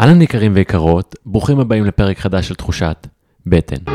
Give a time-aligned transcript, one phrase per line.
[0.00, 3.06] אהלן יקרים ויקרות, ברוכים הבאים לפרק חדש של תחושת
[3.46, 3.92] בטן.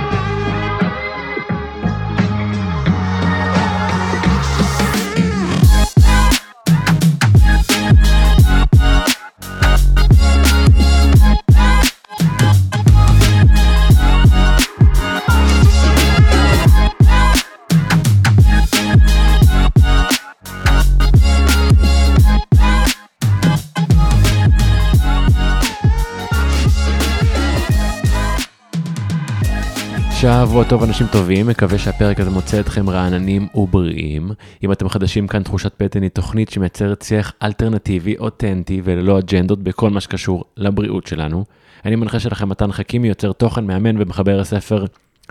[30.21, 34.31] שבוע טוב אנשים טובים, מקווה שהפרק הזה מוצא אתכם רעננים ובריאים.
[34.63, 39.89] אם אתם חדשים כאן, תחושת פטן היא תוכנית שמייצרת שיח אלטרנטיבי, אותנטי וללא אג'נדות בכל
[39.89, 41.45] מה שקשור לבריאות שלנו.
[41.85, 44.85] אני מנחה שלכם מתן חכימי, יוצר תוכן מאמן ומחבר הספר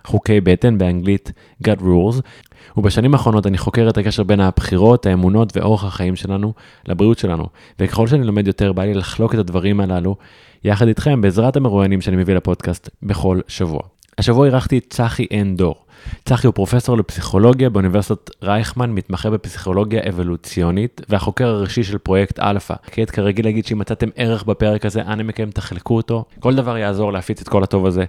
[0.05, 1.33] חוקי בטן באנגלית
[1.65, 2.21] God Rules.
[2.77, 6.52] ובשנים האחרונות אני חוקר את הקשר בין הבחירות, האמונות ואורח החיים שלנו
[6.87, 7.47] לבריאות שלנו.
[7.79, 10.16] וככל שאני לומד יותר, בא לי לחלוק את הדברים הללו
[10.65, 13.80] יחד איתכם בעזרת המרואיינים שאני מביא לפודקאסט בכל שבוע.
[14.20, 15.74] השבוע אירחתי את צחי עין דור.
[16.24, 22.74] צחי הוא פרופסור לפסיכולוגיה באוניברסיטת רייכמן, מתמחה בפסיכולוגיה אבולוציונית, והחוקר הראשי של פרויקט אלפא.
[22.87, 26.24] כעת כרגיל להגיד שאם מצאתם ערך בפרק הזה, אנא מכם תחלקו אותו.
[26.41, 28.04] כל דבר יעזור להפיץ את כל הטוב הזה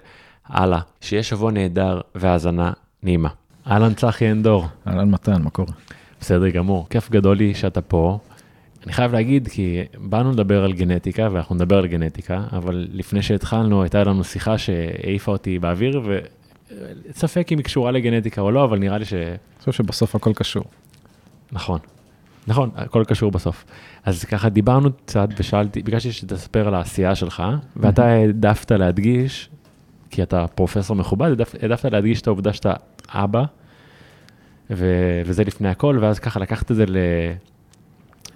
[0.46, 0.80] הלאה.
[1.00, 3.28] שיהיה שבוע נהדר והאזנה נעימה.
[3.70, 4.66] אהלן צחי עין דור.
[4.86, 5.72] אהלן מתן, מה קורה?
[6.20, 8.18] בסדר גמור, כיף גדול לי שאתה פה.
[8.84, 13.82] אני חייב להגיד, כי באנו לדבר על גנטיקה, ואנחנו נדבר על גנטיקה, אבל לפני שהתחלנו,
[13.82, 16.02] הייתה לנו שיחה שהעיפה אותי באוויר,
[17.10, 19.12] וספק אם היא קשורה לגנטיקה או לא, אבל נראה לי ש...
[19.12, 20.64] אני חושב שבסוף הכל קשור.
[21.52, 21.78] נכון,
[22.46, 23.64] נכון, הכל קשור בסוף.
[24.04, 27.42] אז ככה דיברנו קצת ושאלתי, ביקשתי שתספר על העשייה שלך,
[27.76, 29.50] ואתה העדפת להדגיש,
[30.10, 31.30] כי אתה פרופסור מכובד,
[31.62, 32.72] העדפת להדגיש את העובדה שאתה
[33.08, 33.44] אבא,
[34.70, 36.96] ו- וזה לפני הכל, ואז ככה לקחת את זה ל...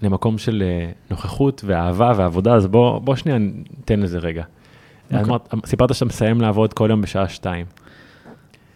[0.02, 4.42] למקום של אה, נוכחות ואהבה ועבודה, אז בוא, בוא שנייה ניתן לזה רגע.
[4.42, 5.14] Okay.
[5.14, 5.24] אוקיי.
[5.24, 7.66] אמרת, סיפרת שאתה מסיים לעבוד כל יום בשעה שתיים.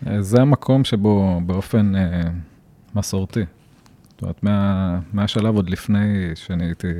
[0.06, 2.22] אה, זה המקום שבו באופן אה,
[2.94, 3.44] מסורתי,
[4.10, 6.92] זאת אומרת, מה, מהשלב עוד לפני שאני הייתי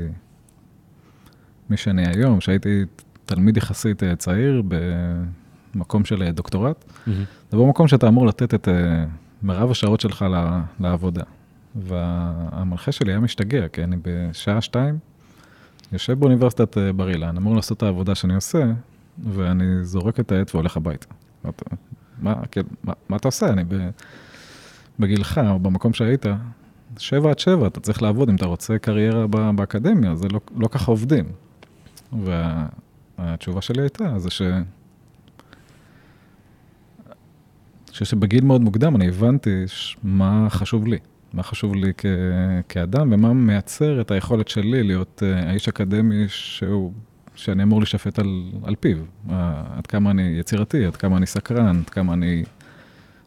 [1.69, 2.83] מי שאני היום, שהייתי
[3.25, 4.63] תלמיד יחסית אה, צעיר
[5.75, 7.11] במקום של דוקטורט, mm-hmm.
[7.51, 8.67] זה במקום שאתה אמור לתת את
[9.43, 10.25] מרב השעות שלך
[10.79, 11.23] לעבודה.
[11.75, 14.99] והמנחה שלי היה משתגע, כי אני בשעה שתיים
[15.91, 18.63] יושב באוניברסיטת אה, בר אילן, אמור לעשות את העבודה שאני עושה,
[19.23, 21.07] ואני זורק את העט והולך הביתה.
[22.21, 23.49] מה, כן, מה, מה אתה עושה?
[23.49, 23.63] אני
[24.99, 26.25] בגילך, או במקום שהיית,
[26.97, 30.91] שבע עד שבע, אתה צריך לעבוד אם אתה רוצה קריירה באקדמיה, זה לא, לא ככה
[30.91, 31.25] עובדים.
[33.17, 34.41] והתשובה שלי הייתה, זה ש...
[34.41, 34.63] אני
[37.93, 39.63] חושב שבגיל מאוד מוקדם אני הבנתי
[40.03, 40.97] מה חשוב לי.
[41.33, 42.05] מה חשוב לי כ-
[42.69, 46.93] כאדם ומה מייצר את היכולת שלי להיות uh, האיש אקדמי שהוא,
[47.35, 48.97] שאני אמור להישפט על, על פיו.
[48.97, 49.31] Uh,
[49.77, 52.43] עד כמה אני יצירתי, עד כמה אני סקרן, עד כמה אני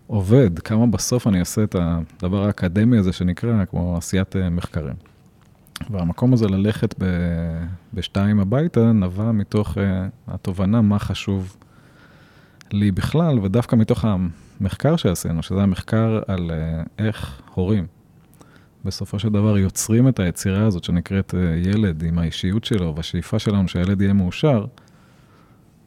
[0.07, 4.95] עובד, כמה בסוף אני עושה את הדבר האקדמי הזה שנקרא כמו עשיית uh, מחקרים.
[5.91, 7.05] והמקום הזה ללכת ב,
[7.95, 9.81] בשתיים הביתה נבע מתוך uh,
[10.29, 11.57] התובנה מה חשוב
[12.73, 14.05] לי בכלל, ודווקא מתוך
[14.61, 17.87] המחקר שעשינו, שזה המחקר על uh, איך הורים
[18.85, 23.69] בסופו של דבר יוצרים את היצירה הזאת שנקראת אה, ילד עם האישיות שלו והשאיפה שלנו
[23.69, 24.65] שהילד יהיה מאושר,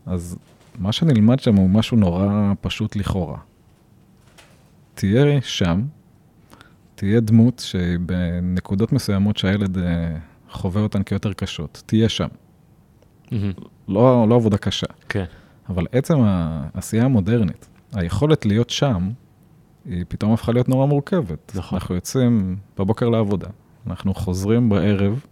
[0.05, 0.37] אז
[0.79, 3.37] מה שנלמד שם הוא משהו נורא פשוט לכאורה.
[4.93, 5.81] תהיה שם,
[6.95, 10.17] תהיה דמות שבנקודות מסוימות שהילד אה,
[10.49, 12.27] חווה אותן כיותר קשות, תהיה שם.
[13.25, 13.33] Mm-hmm.
[13.87, 14.87] לא, לא עבודה קשה.
[15.09, 15.25] כן.
[15.69, 19.09] אבל עצם העשייה המודרנית, היכולת להיות שם,
[19.85, 21.51] היא פתאום הפכה להיות נורא מורכבת.
[21.55, 21.79] נכון.
[21.79, 23.47] אנחנו יוצאים בבוקר לעבודה,
[23.87, 25.25] אנחנו חוזרים בערב,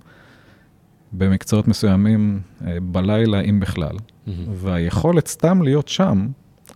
[1.12, 4.30] במקצועות מסוימים אה, בלילה, אם בכלל, mm-hmm.
[4.52, 6.28] והיכולת סתם להיות שם,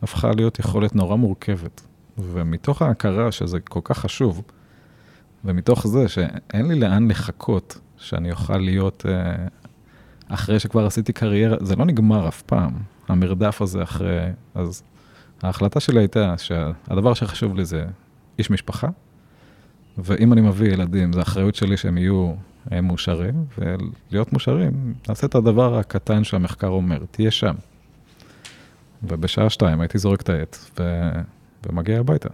[0.02, 1.82] הפכה להיות יכולת נורא מורכבת.
[2.18, 4.42] ומתוך ההכרה שזה כל כך חשוב,
[5.46, 9.48] ומתוך זה שאין לי לאן לחכות שאני אוכל להיות, אה,
[10.28, 12.72] אחרי שכבר עשיתי קריירה, זה לא נגמר אף פעם,
[13.08, 14.20] המרדף הזה אחרי,
[14.56, 14.84] אז
[15.44, 17.86] ההחלטה שלי הייתה שהדבר שחשוב לי זה
[18.40, 18.88] איש משפחה,
[19.98, 22.34] ואם אני מביא ילדים, זו אחריות שלי שהם יהיו
[22.72, 27.56] אה, מאושרים, ולהיות מאושרים, נעשה את הדבר הקטן שהמחקר אומר, תהיה שם.
[29.04, 31.10] ובשעה שתיים הייתי זורק את העט ו...
[31.66, 32.30] ומגיע הביתה.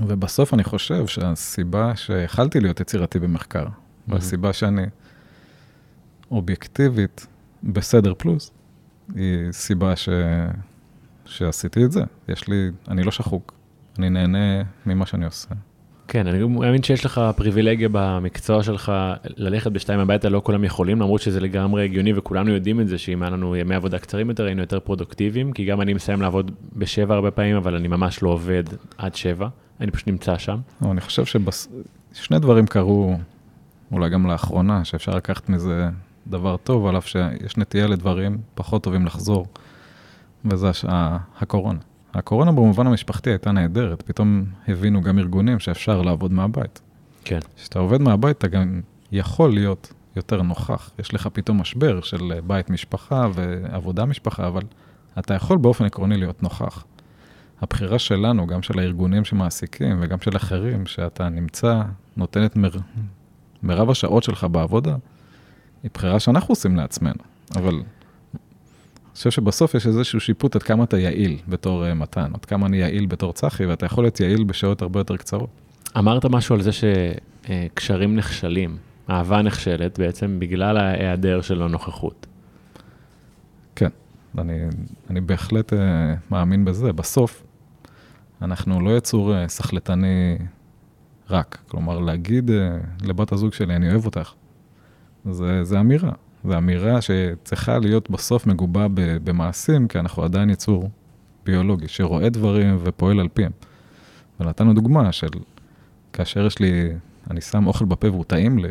[0.00, 4.12] ובסוף אני חושב שהסיבה שיכלתי להיות יצירתי במחקר, mm-hmm.
[4.12, 4.86] והסיבה שאני
[6.30, 7.26] אובייקטיבית
[7.62, 8.50] בסדר פלוס,
[9.14, 10.08] היא סיבה ש...
[11.26, 12.02] שעשיתי את זה.
[12.28, 13.54] יש לי, אני לא שחוק,
[13.98, 15.48] אני נהנה ממה שאני עושה.
[16.08, 18.92] כן, אני מאמין שיש לך פריבילגיה במקצוע שלך
[19.36, 23.22] ללכת בשתיים הביתה, לא כולם יכולים, למרות שזה לגמרי הגיוני וכולנו יודעים את זה, שאם
[23.22, 27.14] היה לנו ימי עבודה קצרים יותר, היינו יותר פרודוקטיביים, כי גם אני מסיים לעבוד בשבע
[27.14, 28.64] הרבה פעמים, אבל אני ממש לא עובד
[28.98, 29.48] עד שבע,
[29.80, 30.58] אני פשוט נמצא שם.
[30.84, 31.40] אני חושב
[32.12, 33.16] ששני דברים קרו,
[33.92, 35.88] אולי גם לאחרונה, שאפשר לקחת מזה
[36.26, 39.46] דבר טוב, על אף שיש נטייה לדברים פחות טובים לחזור,
[40.50, 40.70] וזה
[41.36, 41.78] הקורונה.
[42.14, 46.80] הקורונה במובן המשפחתי הייתה נהדרת, פתאום הבינו גם ארגונים שאפשר לעבוד מהבית.
[47.24, 47.38] כן.
[47.56, 48.80] כשאתה עובד מהבית, אתה גם
[49.12, 50.90] יכול להיות יותר נוכח.
[50.98, 54.62] יש לך פתאום משבר של בית משפחה ועבודה משפחה, אבל
[55.18, 56.84] אתה יכול באופן עקרוני להיות נוכח.
[57.60, 61.82] הבחירה שלנו, גם של הארגונים שמעסיקים וגם של אחרים, שאתה נמצא,
[62.16, 62.70] נותן את מר...
[63.62, 64.96] מרב השעות שלך בעבודה,
[65.82, 67.22] היא בחירה שאנחנו עושים לעצמנו.
[67.56, 67.82] אבל
[69.16, 72.76] חושב שבסוף יש איזשהו שיפוט עד כמה אתה יעיל בתור uh, מתן, עד כמה אני
[72.76, 75.50] יעיל בתור צחי, ואתה יכול להיות יעיל בשעות הרבה יותר קצרות.
[75.98, 78.76] אמרת משהו על זה שקשרים נכשלים,
[79.10, 82.26] אהבה נכשלת בעצם בגלל ההיעדר של הנוכחות.
[83.76, 83.90] כן,
[84.38, 84.60] אני,
[85.10, 85.76] אני בהחלט uh,
[86.30, 86.92] מאמין בזה.
[86.92, 87.42] בסוף,
[88.42, 90.38] אנחנו לא יצור uh, סחלטני
[91.30, 91.58] רק.
[91.68, 92.52] כלומר, להגיד uh,
[93.06, 94.32] לבת הזוג שלי, אני אוהב אותך,
[95.30, 96.12] זה, זה אמירה.
[96.46, 100.90] זו אמירה שצריכה להיות בסוף מגובה במעשים, כי אנחנו עדיין יצור
[101.44, 103.52] ביולוגי, שרואה דברים ופועל על פיהם.
[104.40, 105.28] ונתנו דוגמה של
[106.12, 106.88] כאשר יש לי,
[107.30, 108.68] אני שם אוכל בפה והוא טעים לי,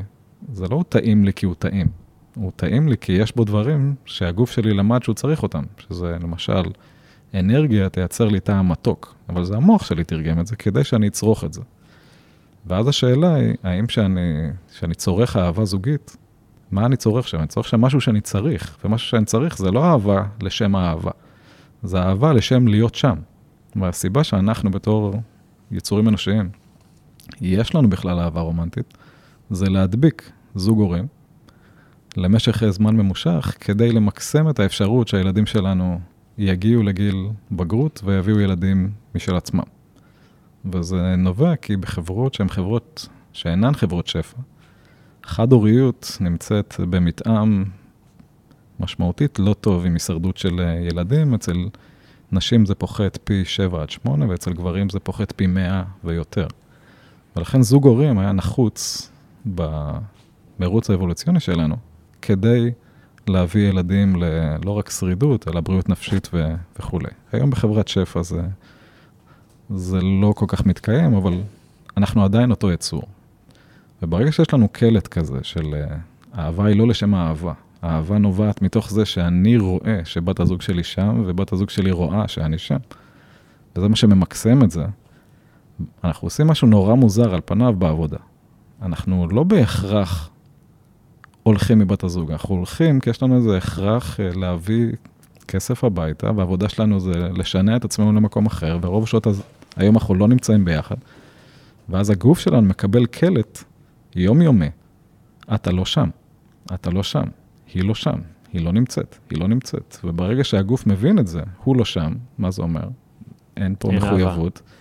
[0.54, 1.88] זה לא טעים לי כי הוא טעים,
[2.36, 6.64] הוא טעים לי כי יש בו דברים שהגוף שלי למד שהוא צריך אותם, שזה למשל
[7.34, 11.44] אנרגיה תייצר לי טעם מתוק, אבל זה המוח שלי תרגם את זה כדי שאני אצרוך
[11.44, 11.62] את זה.
[12.66, 16.18] ואז השאלה היא, האם כשאני צורך אהבה זוגית,
[16.72, 17.40] מה אני צורך שם?
[17.40, 21.12] אני צורך שם משהו שאני צריך, ומשהו שאני צריך זה לא אהבה לשם האהבה,
[21.84, 23.16] זה אהבה לשם להיות שם.
[23.76, 25.14] והסיבה שאנחנו בתור
[25.72, 26.50] יצורים אנושיים,
[27.42, 28.94] יש לנו בכלל אהבה רומנטית,
[29.50, 31.08] זה להדביק זוג הורים
[32.18, 36.00] למשך זמן ממושך, כדי למקסם את האפשרות שהילדים שלנו
[36.38, 39.64] יגיעו לגיל בגרות ויביאו ילדים משל עצמם.
[40.74, 44.38] וזה נובע כי בחברות שהן חברות שאינן חברות שפע,
[45.26, 47.64] חד-הוריות נמצאת במתאם
[48.80, 51.68] משמעותית לא טוב עם הישרדות של אה, ילדים, אצל
[52.32, 56.48] נשים זה פוחת פי 7 עד 8, ואצל גברים זה פוחת פי 100 ויותר.
[57.36, 59.12] ולכן זוג הורים היה נחוץ
[59.46, 61.76] במרוץ האבולוציוני שלנו,
[62.22, 62.72] כדי
[63.28, 67.10] להביא ילדים ללא רק שרידות, אלא בריאות נפשית ו- וכולי.
[67.32, 68.42] היום בחברת שפע זה,
[69.70, 71.42] זה לא כל כך מתקיים, אבל
[71.98, 73.04] אנחנו עדיין אותו יצור.
[74.06, 75.98] וברגע שיש לנו קלט כזה של אה,
[76.38, 81.24] אהבה היא לא לשם האהבה, האהבה נובעת מתוך זה שאני רואה שבת הזוג שלי שם,
[81.26, 82.78] ובת הזוג שלי רואה שאני שם.
[83.76, 84.86] וזה מה שממקסם את זה.
[86.04, 88.18] אנחנו עושים משהו נורא מוזר על פניו בעבודה.
[88.82, 90.30] אנחנו לא בהכרח
[91.44, 94.92] הולכים מבת הזוג, אנחנו הולכים כי יש לנו איזה הכרח אה, להביא
[95.48, 99.28] כסף הביתה, והעבודה שלנו זה לשנע את עצמנו למקום אחר, ורוב שעות
[99.76, 100.96] היום אנחנו לא נמצאים ביחד.
[101.90, 103.64] ואז הגוף שלנו מקבל קלט
[104.16, 104.70] יומיומי,
[105.54, 106.10] אתה לא שם,
[106.74, 107.24] אתה לא שם,
[107.74, 108.20] היא לא שם,
[108.54, 109.98] היא לא נמצאת, היא לא נמצאת.
[110.04, 112.88] וברגע שהגוף מבין את זה, הוא לא שם, מה זה אומר?
[113.58, 114.62] אין פה אין מחויבות.
[114.62, 114.76] אהבה.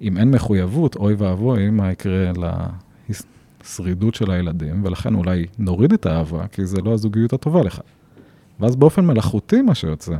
[0.00, 2.32] אם אין מחויבות, אוי ואבוי, מה יקרה
[3.08, 7.80] לשרידות של הילדים, ולכן אולי נוריד את האהבה, כי זה לא הזוגיות הטובה לך.
[8.60, 10.16] ואז באופן מלאכותי מה שיוצא,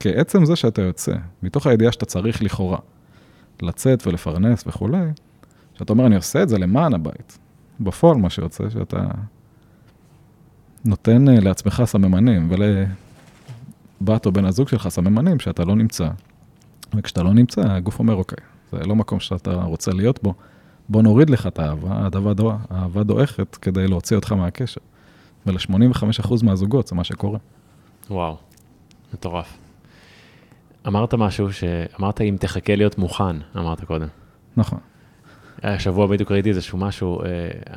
[0.00, 2.78] כעצם זה שאתה יוצא, מתוך הידיעה שאתה צריך לכאורה
[3.62, 5.06] לצאת ולפרנס וכולי,
[5.74, 7.38] שאתה אומר, אני עושה את זה למען הבית.
[7.80, 9.06] בפועל מה שיוצא, שאתה
[10.84, 16.08] נותן אה, לעצמך סממנים, ולבת או בן הזוג שלך סממנים שאתה לא נמצא.
[16.94, 18.38] וכשאתה לא נמצא, הגוף אומר, אוקיי,
[18.72, 20.34] זה לא מקום שאתה רוצה להיות בו,
[20.88, 22.08] בוא נוריד לך את האהבה,
[22.70, 24.80] האהבה דועכת כדי להוציא אותך מהקשר.
[25.46, 27.38] ול-85% מהזוגות זה מה שקורה.
[28.10, 28.36] וואו,
[29.14, 29.58] מטורף.
[30.86, 34.08] אמרת משהו שאמרת אם תחכה להיות מוכן, אמרת קודם.
[34.56, 34.78] נכון.
[35.62, 37.26] השבוע בדיוק ראיתי איזשהו משהו, אה,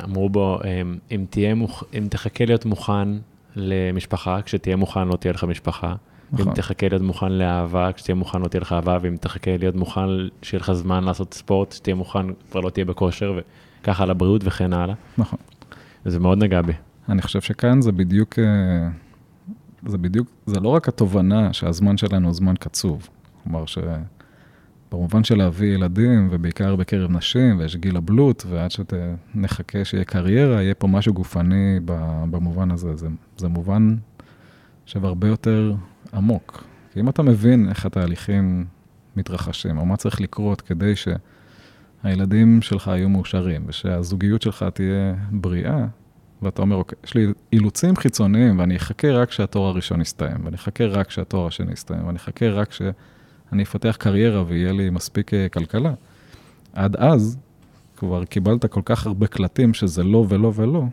[0.04, 1.84] אמרו בו, אה, אם, תהיה מוכ...
[1.94, 3.08] אם תחכה להיות מוכן
[3.56, 5.96] למשפחה, כשתהיה מוכן לא תהיה לך משפחה.
[6.32, 6.48] נכון.
[6.48, 10.08] אם תחכה להיות מוכן לאהבה, כשתהיה מוכן לא תהיה לך אהבה, ואם תחכה להיות מוכן
[10.42, 13.40] שיהיה לך זמן לעשות ספורט, כשתהיה מוכן כבר לא תהיה בכושר,
[13.82, 14.96] וככה על הבריאות וכן הלאה.
[15.18, 15.40] נכון.
[16.06, 16.74] זה מאוד נגע בי.
[17.10, 18.90] אני חושב שכאן זה בדיוק, אה,
[19.86, 23.08] זה בדיוק, זה לא רק התובנה שהזמן שלנו הוא זמן קצוב.
[23.44, 23.78] כלומר, ש...
[24.92, 30.74] במובן של להביא ילדים, ובעיקר בקרב נשים, ויש גיל הבלוט, ועד שנחכה שיהיה קריירה, יהיה
[30.74, 31.80] פה משהו גופני
[32.32, 32.96] במובן הזה.
[32.96, 33.08] זה,
[33.38, 33.96] זה מובן
[34.84, 35.74] עכשיו הרבה יותר
[36.14, 36.64] עמוק.
[36.94, 38.66] כי אם אתה מבין איך התהליכים
[39.16, 40.94] מתרחשים, או מה צריך לקרות כדי
[42.04, 45.86] הילדים שלך יהיו מאושרים, ושהזוגיות שלך תהיה בריאה,
[46.42, 50.86] ואתה אומר, אוקיי, יש לי אילוצים חיצוניים, ואני אחכה רק כשהתואר הראשון יסתיים, ואני אחכה
[50.86, 52.70] רק כשהתואר השני יסתיים, ואני אחכה רק
[53.52, 55.94] כשאני אפתח קריירה ויהיה לי מספיק אה, כלכלה.
[56.74, 57.38] עד אז,
[57.98, 60.84] כבר קיבלת כל כך הרבה קלטים שזה לא ולא ולא,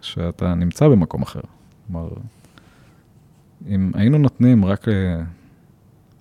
[0.00, 1.40] שאתה נמצא במקום אחר.
[1.86, 2.08] כלומר,
[3.68, 5.22] אם היינו נותנים רק אה,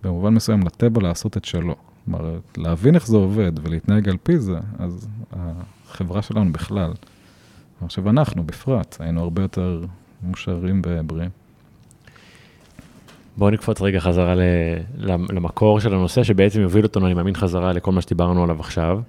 [0.03, 1.75] במובן מסוים לטבע לעשות את שלו,
[2.06, 6.94] כלומר, להבין איך זה עובד ולהתנהג על פי זה, אז החברה שלנו בכלל,
[7.82, 9.86] אני חושב אנחנו בפרט, היינו הרבה יותר
[10.24, 11.32] מאושרים ובריאים.
[13.39, 14.34] בואו נקפוץ רגע חזרה
[15.29, 19.00] למקור של הנושא, שבעצם יוביל אותנו, אני מאמין, חזרה לכל מה שדיברנו עליו עכשיו.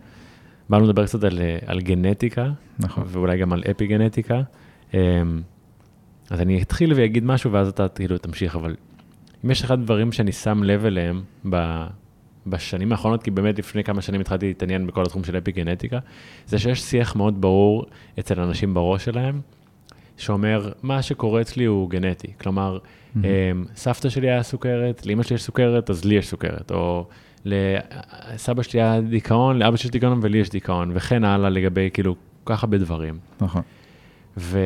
[0.68, 3.04] באנו לדבר קצת על, על גנטיקה, נכון.
[3.06, 4.40] ואולי גם על אפי גנטיקה.
[4.94, 4.99] אמ,
[6.30, 8.76] אז אני אתחיל ואגיד משהו, ואז אתה כאילו תמשיך, אבל
[9.44, 11.22] אם יש אחד הדברים שאני שם לב אליהם
[12.46, 15.99] בשנים האחרונות, כי באמת לפני כמה שנים התחלתי להתעניין בכל התחום של אפי גנטיקה,
[16.46, 17.84] זה שיש שיח מאוד ברור
[18.18, 19.40] אצל אנשים בראש שלהם,
[20.21, 22.33] שאומר, מה שקורה אצלי הוא גנטי.
[22.41, 23.19] כלומר, mm-hmm.
[23.77, 26.71] סבתא שלי היה סוכרת, לאמא שלי יש סוכרת, אז לי יש סוכרת.
[26.71, 27.07] או
[27.45, 32.17] לסבא שלי היה דיכאון, לאבא שלי יש דיכאון ולי יש דיכאון, וכן הלאה לגבי, כאילו,
[32.45, 33.19] כל כך הרבה דברים.
[33.41, 33.62] נכון.
[34.37, 34.59] ו...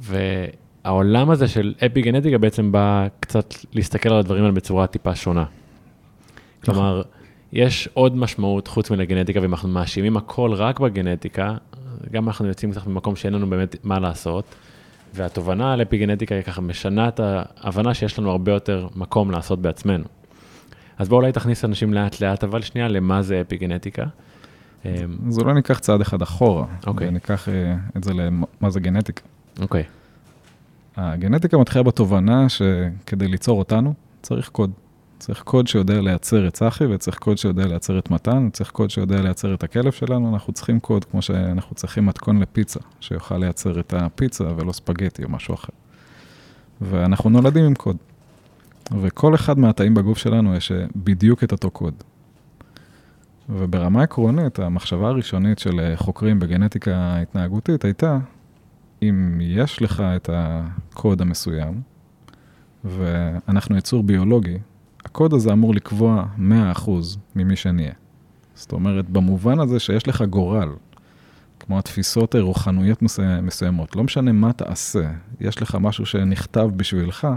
[0.00, 5.44] והעולם הזה של אפי גנטיקה בעצם בא קצת להסתכל על הדברים האלה בצורה טיפה שונה.
[6.64, 7.02] כלומר,
[7.52, 11.56] יש עוד משמעות חוץ מלגנטיקה, ואם אנחנו מאשימים הכל רק בגנטיקה,
[12.12, 14.44] גם אנחנו יוצאים קצת ממקום שאין לנו באמת מה לעשות.
[15.14, 19.62] והתובנה על אפי גנטיקה היא ככה משנה את ההבנה שיש לנו הרבה יותר מקום לעשות
[19.62, 20.04] בעצמנו.
[20.98, 24.04] אז בואו אולי תכניס אנשים לאט לאט, אבל שנייה, למה זה אפי גנטיקה.
[24.84, 27.08] אז אולי ניקח צעד אחד אחורה, אוקיי.
[27.08, 29.22] וניקח אה, את זה למה זה גנטיקה.
[29.62, 29.84] אוקיי.
[30.96, 34.70] הגנטיקה מתחילה בתובנה שכדי ליצור אותנו, צריך קוד.
[35.20, 39.22] צריך קוד שיודע לייצר את צחי, וצריך קוד שיודע לייצר את מתן, וצריך קוד שיודע
[39.22, 43.94] לייצר את הכלב שלנו, אנחנו צריכים קוד כמו שאנחנו צריכים מתכון לפיצה, שיוכל לייצר את
[43.94, 45.72] הפיצה ולא ספגטי או משהו אחר.
[46.80, 47.96] ואנחנו נולדים עם קוד.
[49.00, 51.94] וכל אחד מהתאים בגוף שלנו יש בדיוק את אותו קוד.
[53.48, 58.18] וברמה עקרונית, המחשבה הראשונית של חוקרים בגנטיקה התנהגותית הייתה,
[59.02, 61.80] אם יש לך את הקוד המסוים,
[62.84, 64.58] ואנחנו יצור ביולוגי,
[65.10, 66.90] הקוד הזה אמור לקבוע 100%
[67.36, 67.92] ממי שנהיה.
[68.54, 70.68] זאת אומרת, במובן הזה שיש לך גורל,
[71.60, 73.02] כמו התפיסות רוחנויות
[73.42, 77.28] מסוימות, לא משנה מה תעשה, יש לך משהו שנכתב בשבילך,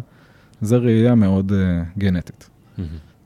[0.62, 2.50] זה ראייה מאוד uh, גנטית.
[2.50, 2.82] Mm-hmm.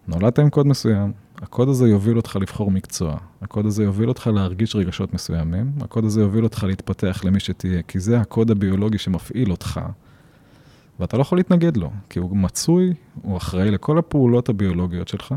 [0.08, 1.12] נולדת עם קוד מסוים,
[1.42, 6.22] הקוד הזה יוביל אותך לבחור מקצוע, הקוד הזה יוביל אותך להרגיש רגשות מסוימים, הקוד הזה
[6.22, 9.80] יוביל אותך להתפתח למי שתהיה, כי זה הקוד הביולוגי שמפעיל אותך,
[11.00, 15.36] ואתה לא יכול להתנגד לו, כי הוא מצוי, הוא אחראי לכל הפעולות הביולוגיות שלך,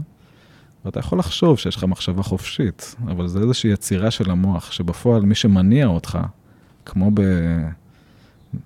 [0.85, 5.35] ואתה יכול לחשוב שיש לך מחשבה חופשית, אבל זה איזושהי יצירה של המוח, שבפועל מי
[5.35, 6.19] שמניע אותך,
[6.85, 7.11] כמו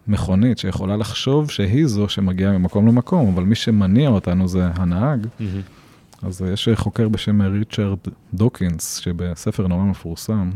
[0.07, 5.25] במכונית שיכולה לחשוב שהיא זו שמגיעה ממקום למקום, אבל מי שמניע אותנו זה הנהג.
[5.25, 6.25] Mm-hmm.
[6.27, 7.99] אז יש חוקר בשם ריצ'רד
[8.35, 10.51] דוקינס, שבספר נורא מפורסם,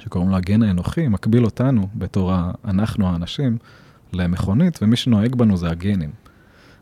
[0.00, 2.32] שקוראים לו הגן האנוכי, מקביל אותנו בתור
[2.64, 3.58] אנחנו האנשים.
[4.12, 6.10] למכונית, ומי שנוהג בנו זה הגנים.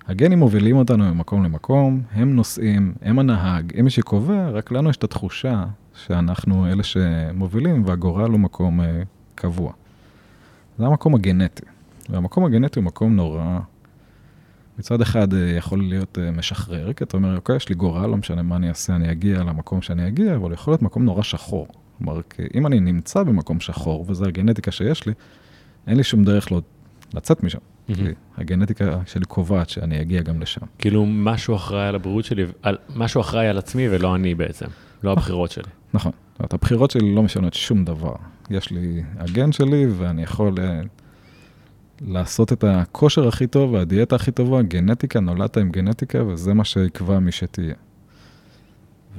[0.06, 4.96] הגנים מובילים אותנו ממקום למקום, הם נוסעים, הם הנהג, הם מי שקובע, רק לנו יש
[4.96, 8.84] את התחושה שאנחנו אלה שמובילים והגורל הוא מקום uh,
[9.34, 9.72] קבוע.
[10.78, 11.62] זה המקום הגנטי.
[12.08, 13.58] והמקום הגנטי הוא מקום נורא,
[14.78, 18.16] מצד אחד uh, יכול להיות uh, משחרר, כי אתה אומר, אוקיי, יש לי גורל, לא
[18.16, 21.68] משנה מה אני אעשה, אני אגיע למקום שאני אגיע, אבל יכול להיות מקום נורא שחור.
[21.98, 22.20] כלומר,
[22.54, 25.12] אם אני נמצא במקום שחור, וזו הגנטיקה שיש לי,
[25.86, 26.60] אין לי שום דרך לא
[27.14, 27.58] לצאת משם.
[27.58, 27.92] Mm-hmm.
[28.36, 30.66] הגנטיקה שלי קובעת שאני אגיע גם לשם.
[30.78, 34.66] כאילו משהו אחראי על הבריאות שלי, על, משהו אחראי על עצמי ולא אני בעצם,
[35.02, 35.70] לא הבחירות שלי.
[35.94, 38.14] נכון, זאת הבחירות שלי לא משנות שום דבר.
[38.50, 40.60] יש לי הגן שלי ואני יכול uh,
[42.00, 47.18] לעשות את הכושר הכי טוב והדיאטה הכי טובה, גנטיקה, נולדת עם גנטיקה וזה מה שיקבע
[47.18, 47.74] מי שתהיה.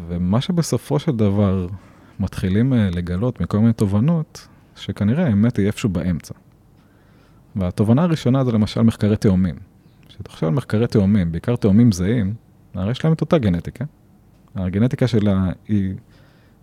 [0.08, 1.68] ומה שבסופו של דבר
[2.20, 6.34] מתחילים uh, לגלות מכל מיני תובנות, שכנראה האמת היא איפשהו באמצע.
[7.56, 9.56] והתובנה הראשונה זה למשל מחקרי תאומים.
[10.08, 12.34] כשתחשוב על מחקרי תאומים, בעיקר תאומים זהים,
[12.74, 13.86] הרי יש להם את אותה גנטיקה.
[14.56, 15.94] הגנטיקה שלה היא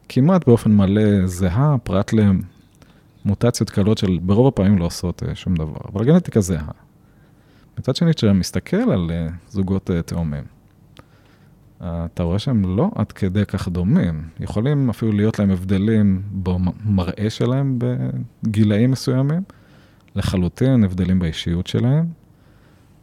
[0.09, 2.13] כמעט באופן מלא זהה, פרט
[3.25, 6.71] למוטציות קלות של ברוב הפעמים לא עושות אה, שום דבר, אבל הגנטיקה זהה.
[7.79, 10.45] מצד שני, כשאתה מסתכל על אה, זוגות אה, תאומים,
[11.83, 14.29] אתה רואה שהם לא עד כדי כך דומים.
[14.41, 19.43] יכולים אפילו להיות להם הבדלים במראה שלהם בגילאים מסוימים,
[20.15, 22.07] לחלוטין הבדלים באישיות שלהם,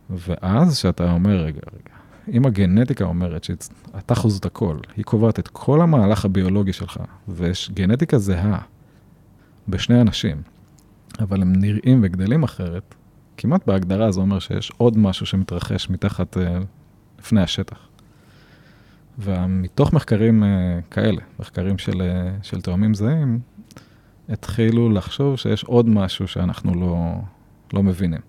[0.09, 1.95] ואז שאתה אומר, רגע, רגע,
[2.33, 8.17] אם הגנטיקה אומרת שאתה חוזת הכל, היא קובעת את כל המהלך הביולוגי שלך, ויש גנטיקה
[8.17, 8.59] זהה
[9.67, 10.41] בשני אנשים,
[11.19, 12.95] אבל הם נראים וגדלים אחרת,
[13.37, 16.59] כמעט בהגדרה זה אומר שיש עוד משהו שמתרחש מתחת אה,
[17.19, 17.87] לפני השטח.
[19.19, 23.39] ומתוך מחקרים אה, כאלה, מחקרים של, אה, של תאומים זהים,
[24.29, 27.13] התחילו לחשוב שיש עוד משהו שאנחנו לא,
[27.73, 28.21] לא מבינים.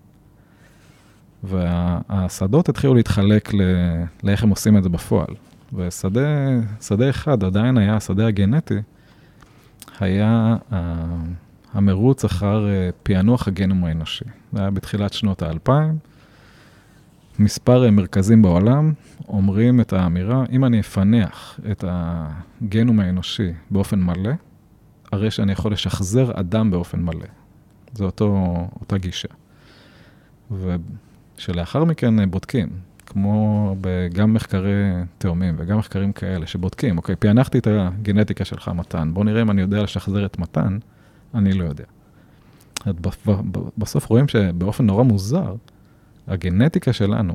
[1.44, 3.60] והשדות התחילו להתחלק ל...
[4.22, 5.34] לאיך הם עושים את זה בפועל.
[5.72, 8.78] ושדה אחד עדיין היה, השדה הגנטי,
[10.00, 10.56] היה
[11.74, 14.24] המרוץ אחר אה, פענוח הגנום האנושי.
[14.52, 15.98] זה היה בתחילת שנות האלפיים.
[17.38, 18.92] מספר אה, מרכזים בעולם
[19.28, 24.32] אומרים את האמירה, אם אני אפנח את הגנום האנושי באופן מלא,
[25.12, 27.26] הרי שאני יכול לשחזר אדם באופן מלא.
[27.94, 29.28] זו אותו, אותה גישה.
[31.38, 32.68] ושלאחר מכן אה, בודקים,
[33.06, 33.76] כמו
[34.12, 34.84] גם מחקרי
[35.18, 39.60] תאומים וגם מחקרים כאלה שבודקים, אוקיי, פענחתי את הגנטיקה שלך, מתן, בוא נראה אם אני
[39.60, 40.78] יודע לשחזר את מתן,
[41.34, 41.84] אני לא יודע.
[43.78, 45.54] בסוף רואים שבאופן נורא מוזר,
[46.26, 47.34] הגנטיקה שלנו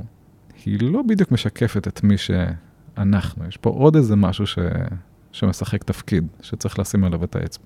[0.65, 4.59] היא לא בדיוק משקפת את מי שאנחנו, יש פה עוד איזה משהו ש...
[5.31, 7.65] שמשחק תפקיד, שצריך לשים עליו את האצבע.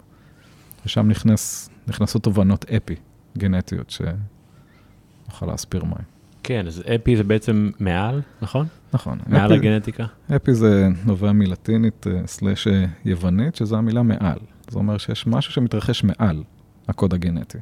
[0.86, 2.96] ושם נכנס, נכנסות תובנות אפי
[3.38, 6.04] גנטיות שנוכל להסביר מהן.
[6.44, 8.66] כן, אז אפי זה בעצם מעל, נכון?
[8.94, 9.20] נכון.
[9.28, 10.06] מעל אפי, הגנטיקה?
[10.36, 14.40] אפי זה נובע מלטינית אה, סלאש אה, יוונית, שזו המילה מעל.
[14.70, 16.44] זה אומר שיש משהו שמתרחש מעל
[16.88, 17.58] הקוד הגנטי,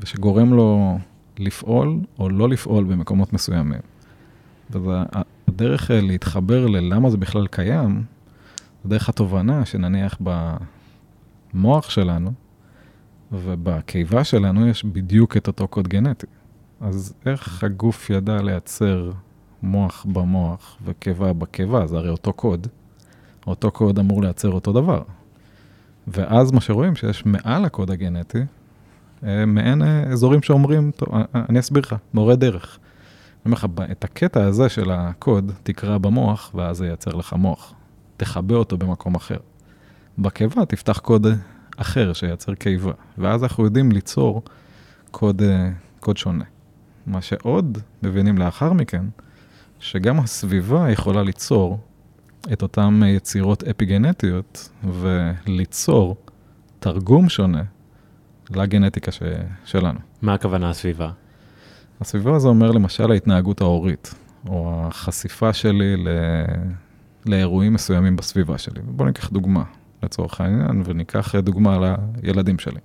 [0.00, 0.98] ושגורם לו
[1.38, 3.80] לפעול או לא לפעול במקומות מסוימים.
[4.70, 8.04] והדרך אה, להתחבר ללמה זה בכלל קיים,
[8.86, 10.18] דרך התובנה שנניח
[11.54, 12.32] במוח שלנו
[13.32, 16.26] ובקיבה שלנו יש בדיוק את אותו קוד גנטי.
[16.80, 19.10] אז איך הגוף ידע לייצר
[19.62, 22.66] מוח במוח וקיבה בקיבה, זה הרי אותו קוד.
[23.46, 25.02] אותו קוד אמור לייצר אותו דבר.
[26.06, 28.38] ואז מה שרואים שיש מעל הקוד הגנטי,
[29.24, 32.78] אה, מעין אה, אזורים שאומרים, טוב, אה, אני אסביר לך, מורה דרך.
[33.46, 37.74] אני אומר לך, את הקטע הזה של הקוד תקרא במוח, ואז זה ייצר לך מוח.
[38.22, 39.36] תכבה אותו במקום אחר.
[40.18, 41.26] בקיבה תפתח קוד
[41.76, 44.42] אחר שייצר קיבה, ואז אנחנו יודעים ליצור
[45.10, 45.42] קוד,
[46.00, 46.44] קוד שונה.
[47.06, 49.04] מה שעוד מבינים לאחר מכן,
[49.80, 51.78] שגם הסביבה יכולה ליצור
[52.52, 56.16] את אותן יצירות אפיגנטיות וליצור
[56.78, 57.62] תרגום שונה
[58.50, 59.22] לגנטיקה ש...
[59.64, 59.98] שלנו.
[60.22, 61.10] מה הכוונה הסביבה?
[62.00, 64.14] הסביבה זה אומר למשל ההתנהגות ההורית,
[64.48, 66.08] או החשיפה שלי ל...
[67.26, 68.80] לאירועים מסוימים בסביבה שלי.
[68.84, 69.62] בואו ניקח דוגמה
[70.02, 72.80] לצורך העניין, וניקח דוגמה לילדים שלי.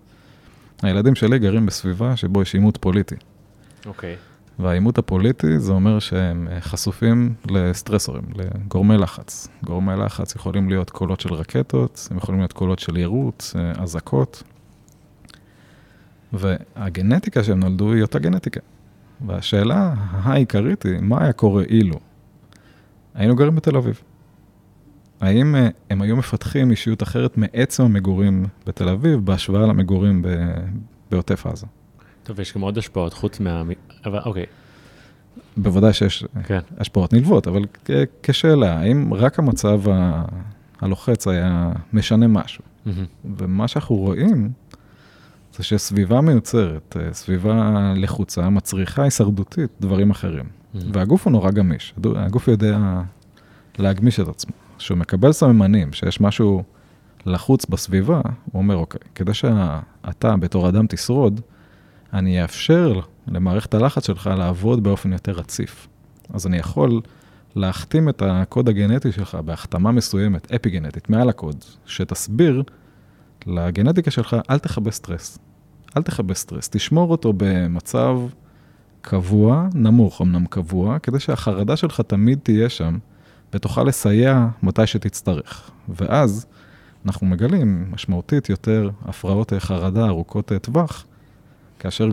[0.81, 3.15] הילדים שלי גרים בסביבה שבו יש עימות פוליטי.
[3.85, 4.15] אוקיי.
[4.15, 4.37] Okay.
[4.59, 9.47] והעימות הפוליטי זה אומר שהם אה, חשופים לסטרסורים, לגורמי לחץ.
[9.63, 14.43] גורמי לחץ יכולים להיות קולות של רקטות, הם יכולים להיות קולות של יירוט, אה, אזעקות.
[16.33, 18.59] והגנטיקה שהם נולדו היא אותה גנטיקה.
[19.27, 21.99] והשאלה העיקרית היא, מה היה קורה אילו?
[23.15, 24.01] היינו גרים בתל אביב.
[25.21, 30.25] האם אה, הם היו מפתחים אישיות אחרת מעצם המגורים בתל אביב בהשוואה למגורים
[31.11, 31.65] בעוטף עזה?
[32.23, 33.63] טוב, יש גם עוד השפעות חוץ מה...
[34.05, 34.45] אבל אוקיי.
[35.57, 36.59] בוודאי שיש כן.
[36.77, 37.61] השפעות נלוות, אבל
[38.23, 40.25] כשאלה, האם רק המצב ה...
[40.81, 42.63] הלוחץ היה משנה משהו?
[42.63, 42.89] Mm-hmm.
[43.37, 44.51] ומה שאנחנו רואים,
[45.57, 50.45] זה שסביבה מיוצרת, אה, סביבה לחוצה, מצריכה הישרדותית דברים אחרים.
[50.45, 50.79] Mm-hmm.
[50.93, 53.01] והגוף הוא נורא גמיש, הגוף יודע
[53.77, 54.51] להגמיש את עצמו.
[54.77, 56.63] כשהוא מקבל סממנים, שיש משהו
[57.25, 61.41] לחוץ בסביבה, הוא אומר, אוקיי, כדי שאתה בתור אדם תשרוד,
[62.13, 65.87] אני אאפשר למערכת הלחץ שלך לעבוד באופן יותר רציף.
[66.33, 67.01] אז אני יכול
[67.55, 72.63] להחתים את הקוד הגנטי שלך בהחתמה מסוימת, אפיגנטית, מעל הקוד, שתסביר
[73.45, 75.39] לגנטיקה שלך, אל תכבה סטרס.
[75.97, 78.19] אל תכבה סטרס, תשמור אותו במצב
[79.01, 82.97] קבוע, נמוך אמנם קבוע, כדי שהחרדה שלך תמיד תהיה שם,
[83.53, 85.71] ותוכל לסייע מתי שתצטרך.
[85.89, 86.45] ואז
[87.05, 91.05] אנחנו מגלים משמעותית יותר הפרעות חרדה ארוכות טווח,
[91.79, 92.09] כאשר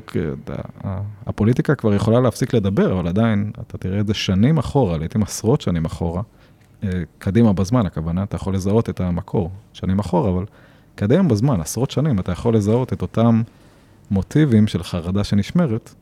[1.26, 5.60] הפוליטיקה כבר יכולה להפסיק לדבר, אבל עדיין אתה תראה את זה שנים אחורה, לעתים עשרות
[5.60, 6.22] שנים אחורה,
[6.84, 10.44] אה, קדימה בזמן, הכוונה, אתה יכול לזהות את המקור שנים אחורה, אבל
[10.94, 13.42] קדימה בזמן, עשרות שנים, אתה יכול לזהות את אותם
[14.10, 15.94] מוטיבים של חרדה שנשמרת,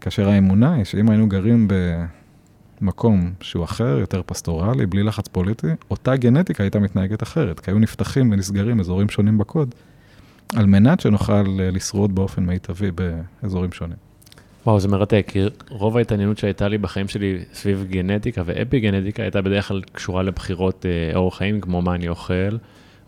[0.00, 1.68] כאשר האמונה היא שאם היינו גרים
[2.80, 7.78] במקום שהוא אחר, יותר פסטורלי, בלי לחץ פוליטי, אותה גנטיקה הייתה מתנהגת אחרת, כי היו
[7.78, 9.74] נפתחים ונסגרים אזורים שונים בקוד.
[10.56, 13.96] על מנת שנוכל אה, לשרוד באופן מיטבי באזורים שונים.
[14.66, 19.42] וואו, זה מרתק, כי רוב ההתעניינות שהייתה לי בחיים שלי סביב גנטיקה ואפי גנטיקה הייתה
[19.42, 22.56] בדרך כלל קשורה לבחירות אה, אורח חיים, כמו מה אני אוכל,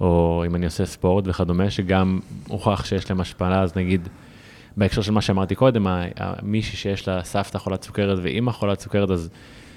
[0.01, 4.09] או אם אני עושה ספורט וכדומה, שגם הוכח שיש להם השפעה, אז נגיד,
[4.77, 5.87] בהקשר של מה שאמרתי קודם,
[6.43, 9.31] מישהי שיש לה סבתא חולת סוכרת ואימא חולת סוכרת, אז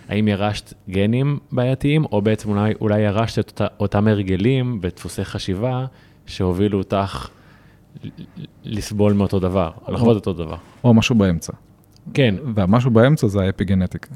[0.09, 5.85] האם ירשת גנים בעייתיים, או בעצם אולי, אולי ירשת את אותה, אותם הרגלים ודפוסי חשיבה
[6.25, 7.29] שהובילו אותך
[8.63, 10.55] לסבול מאותו דבר, לחוות אותו דבר.
[10.83, 11.53] או משהו באמצע.
[12.13, 12.35] כן.
[12.55, 14.15] והמשהו באמצע זה האפיגנטיקה.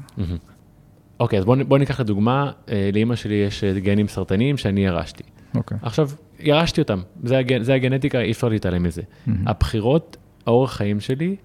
[1.20, 5.22] אוקיי, אז בוא, בוא ניקח לדוגמה, אה, לאימא שלי יש אה, גנים סרטניים שאני ירשתי.
[5.54, 5.78] אוקיי.
[5.82, 9.02] עכשיו, ירשתי אותם, זה, הגנ, זה הגנטיקה, אי אפשר להתעלם מזה.
[9.46, 11.36] הבחירות, האורח חיים שלי,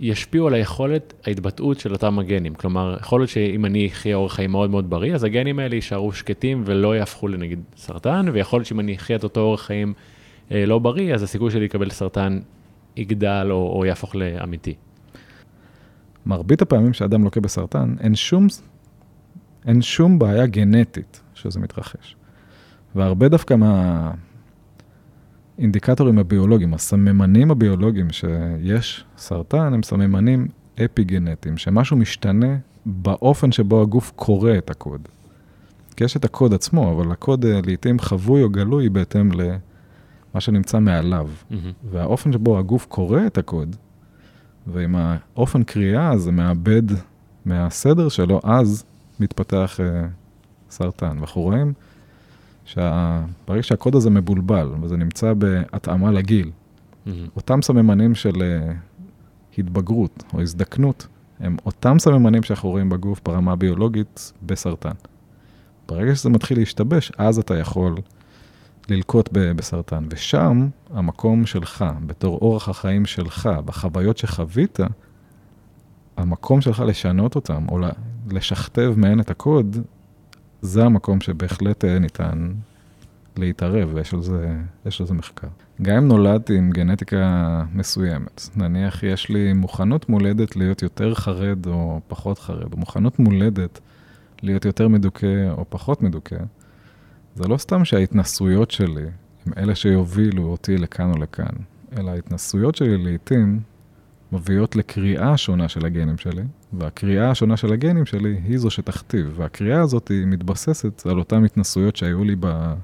[0.00, 2.54] ישפיעו על היכולת ההתבטאות של אותם הגנים.
[2.54, 6.12] כלומר, יכול להיות שאם אני אחיה אורח חיים מאוד מאוד בריא, אז הגנים האלה יישארו
[6.12, 9.92] שקטים ולא יהפכו לנגיד סרטן, ויכול להיות שאם אני אחיה את אותו אורח חיים
[10.52, 12.40] אה, לא בריא, אז הסיכוי שלי לקבל סרטן
[12.96, 14.74] יגדל או, או יהפוך לאמיתי.
[16.26, 18.46] מרבית הפעמים שאדם לוקה בסרטן, אין שום,
[19.66, 22.16] אין שום בעיה גנטית שזה מתרחש.
[22.94, 23.56] והרבה דווקא
[25.58, 30.48] מהאינדיקטורים הביולוגיים, הסממנים הביולוגיים שיש סרטן, הם סממנים
[30.84, 35.08] אפי-גנטיים, שמשהו משתנה באופן שבו הגוף קורא את הקוד.
[35.96, 40.78] כי יש את הקוד עצמו, אבל הקוד אה, לעתים חבוי או גלוי בהתאם למה שנמצא
[40.78, 41.28] מעליו.
[41.28, 41.54] Mm-hmm.
[41.90, 43.76] והאופן שבו הגוף קורא את הקוד,
[44.66, 46.82] ועם האופן קריאה הזה מאבד
[47.44, 48.84] מהסדר שלו, אז
[49.20, 50.08] מתפתח uh,
[50.70, 51.16] סרטן.
[51.18, 51.72] ואנחנו רואים
[52.68, 53.62] שברגע שה...
[53.62, 57.10] שהקוד הזה מבולבל, וזה נמצא בהתאמה לגיל, mm-hmm.
[57.36, 61.06] אותם סממנים של uh, התבגרות או הזדקנות,
[61.40, 64.94] הם אותם סממנים שאנחנו רואים בגוף ברמה הביולוגית בסרטן.
[65.88, 67.94] ברגע שזה מתחיל להשתבש, אז אתה יכול
[68.88, 70.04] ללקוט בסרטן.
[70.10, 74.78] ושם המקום שלך, בתור אורח החיים שלך, בחוויות שחווית,
[76.16, 77.78] המקום שלך לשנות אותם, או
[78.30, 79.76] לשכתב מהן את הקוד,
[80.62, 82.52] זה המקום שבהחלט אה, ניתן
[83.36, 84.56] להתערב, ויש על זה,
[85.00, 85.48] על זה מחקר.
[85.82, 92.00] גם אם נולדתי עם גנטיקה מסוימת, נניח יש לי מוכנות מולדת להיות יותר חרד או
[92.08, 93.80] פחות חרד, או מוכנות מולדת
[94.42, 96.36] להיות יותר מדוכא או פחות מדוכא,
[97.34, 99.06] זה לא סתם שההתנסויות שלי
[99.46, 101.54] הם אלה שיובילו אותי לכאן או לכאן,
[101.98, 103.60] אלא ההתנסויות שלי לעתים
[104.32, 109.80] מביאות לקריאה שונה של הגנים שלי, והקריאה השונה של הגנים שלי היא זו שתכתיב, והקריאה
[109.80, 112.74] הזאת היא מתבססת על אותן התנסויות שהיו לי ב...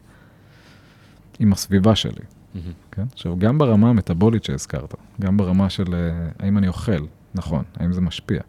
[1.39, 2.13] עם הסביבה שלי.
[2.13, 2.59] Mm-hmm.
[2.93, 3.05] כן?
[3.13, 8.01] עכשיו, גם ברמה המטאבולית שהזכרת, גם ברמה של אה, האם אני אוכל, נכון, האם זה
[8.01, 8.41] משפיע,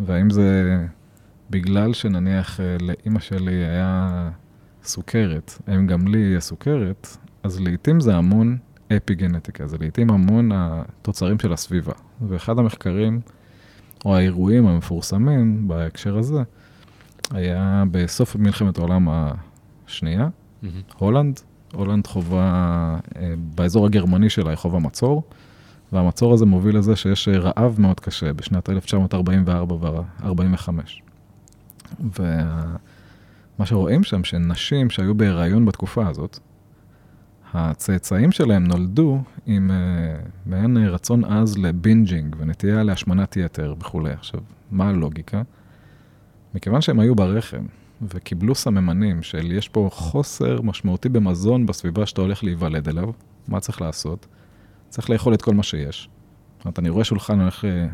[0.00, 0.76] והאם זה
[1.50, 4.30] בגלל שנניח אה, לאימא שלי היה
[4.84, 8.58] סוכרת, האם גם לי יהיה סוכרת, אז לעתים זה המון
[8.96, 11.92] אפי-גנטיקה, זה לעתים המון התוצרים של הסביבה.
[12.28, 13.20] ואחד המחקרים,
[14.06, 16.42] או האירועים המפורסמים בהקשר הזה,
[17.30, 19.08] היה בסוף מלחמת העולם
[19.86, 20.66] השנייה, mm-hmm.
[20.98, 21.40] הולנד.
[21.72, 25.22] הולנד חווה, אה, באזור הגרמני שלה היא חווה מצור,
[25.92, 30.68] והמצור הזה מוביל לזה שיש רעב מאוד קשה בשנת 1944 ו-45.
[32.00, 36.38] ומה שרואים שם, שנשים שהיו בהיריון בתקופה הזאת,
[37.54, 44.12] הצאצאים שלהם נולדו עם uh, מעין רצון עז ל-bingeing ונטייה להשמנת יתר וכולי.
[44.12, 45.42] עכשיו, מה הלוגיקה?
[46.54, 47.66] מכיוון שהם היו ברחם
[48.02, 53.10] וקיבלו סממנים של יש פה חוסר משמעותי במזון בסביבה שאתה הולך להיוולד אליו,
[53.48, 54.26] מה צריך לעשות?
[54.88, 56.08] צריך לאכול את כל מה שיש.
[56.56, 57.86] זאת אומרת, אני רואה שולחן, הולך אה,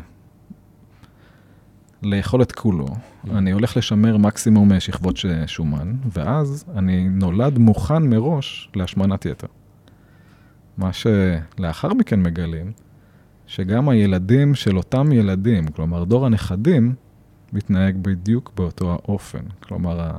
[2.03, 2.87] לאכול את כולו.
[3.31, 9.47] אני הולך לשמר מקסימום אה, שכבות שומן, ואז אני נולד מוכן מראש להשמנת יתר.
[10.77, 12.71] מה שלאחר מכן מגלים,
[13.47, 16.95] שגם הילדים של אותם ילדים, כלומר דור הנכדים,
[17.53, 19.43] מתנהג בדיוק באותו האופן.
[19.59, 20.11] כלומר,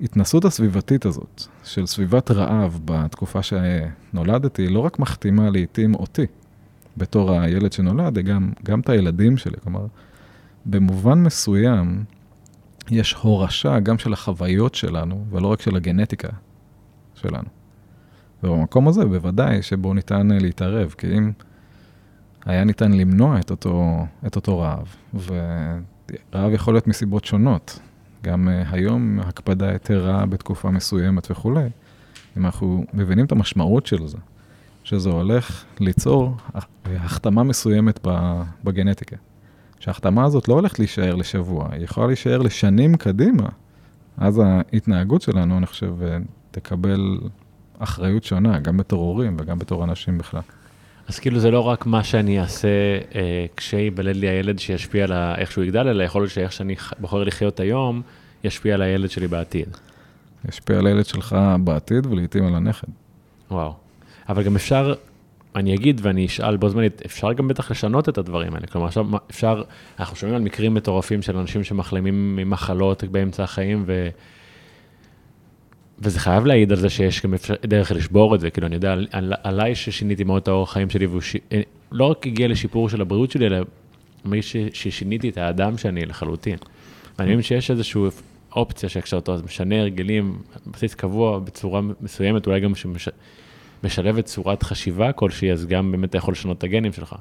[0.00, 6.26] ההתנסות הסביבתית הזאת, של סביבת רעב בתקופה שנולדתי, לא רק מחתימה לעתים אותי,
[6.96, 9.56] בתור הילד שנולד, גם, גם את הילדים שלי.
[9.62, 9.86] כלומר,
[10.66, 12.04] במובן מסוים,
[12.90, 16.28] יש הורשה גם של החוויות שלנו, ולא רק של הגנטיקה
[17.14, 17.48] שלנו.
[18.42, 21.32] ובמקום הזה בוודאי שבו ניתן להתערב, כי אם
[22.44, 27.78] היה ניתן למנוע את אותו, את אותו רעב, ורעב יכול להיות מסיבות שונות,
[28.22, 31.68] גם uh, היום הקפדה יתרה בתקופה מסוימת וכולי,
[32.36, 34.18] אם אנחנו מבינים את המשמעות של זה,
[34.84, 36.36] שזה הולך ליצור
[36.84, 38.06] החתמה מסוימת
[38.64, 39.16] בגנטיקה.
[39.80, 43.48] שההחתמה הזאת לא הולכת להישאר לשבוע, היא יכולה להישאר לשנים קדימה.
[44.18, 45.94] אז ההתנהגות שלנו, אני חושב,
[46.50, 47.18] תקבל
[47.78, 50.40] אחריות שונה, גם בתור הורים וגם בתור אנשים בכלל.
[51.08, 52.68] אז כאילו זה לא רק מה שאני אעשה
[53.14, 56.74] אה, כשייוולד לי הילד שישפיע על ה- איך שהוא יגדל, אלא יכול להיות שאיך שאני
[56.98, 58.02] בוחר לחיות היום,
[58.44, 59.68] ישפיע על הילד שלי בעתיד.
[60.48, 62.88] ישפיע על הילד שלך בעתיד ולעיתים על הנכד.
[63.50, 63.72] וואו.
[64.28, 64.94] אבל גם אפשר,
[65.56, 68.66] אני אגיד ואני אשאל בו זמנית, אפשר גם בטח לשנות את הדברים האלה.
[68.66, 69.62] כלומר, עכשיו אפשר,
[69.98, 74.08] אנחנו שומעים על מקרים מטורפים של אנשים שמחלימים ממחלות באמצע החיים, ו...
[75.98, 78.50] וזה חייב להעיד על זה שיש גם אפשר, דרך לשבור את זה.
[78.50, 81.36] כאילו, אני יודע על, על, עליי ששיניתי מאוד את האורח חיים שלי, והוא ש...
[81.52, 81.60] אה,
[81.92, 83.58] לא רק הגיע לשיפור של הבריאות שלי, אלא
[84.24, 84.56] מי ש...
[84.72, 86.56] ששיניתי את האדם שאני לחלוטין.
[87.18, 88.02] ואני מבין שיש איזושהי
[88.56, 93.08] אופציה שכשאתה משנה הרגלים, בסיס קבוע בצורה מסוימת, אולי גם שמש...
[93.86, 97.14] משלבת צורת חשיבה כלשהי, אז גם באמת אתה יכול לשנות את הגנים שלך.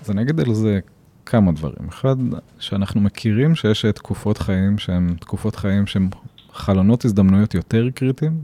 [0.00, 0.80] אז אני אגיד על זה
[1.26, 1.88] כמה דברים.
[1.88, 2.16] אחד,
[2.58, 6.08] שאנחנו מכירים שיש תקופות חיים שהן תקופות חיים שהן
[6.52, 8.40] חלונות הזדמנויות יותר קריטיים,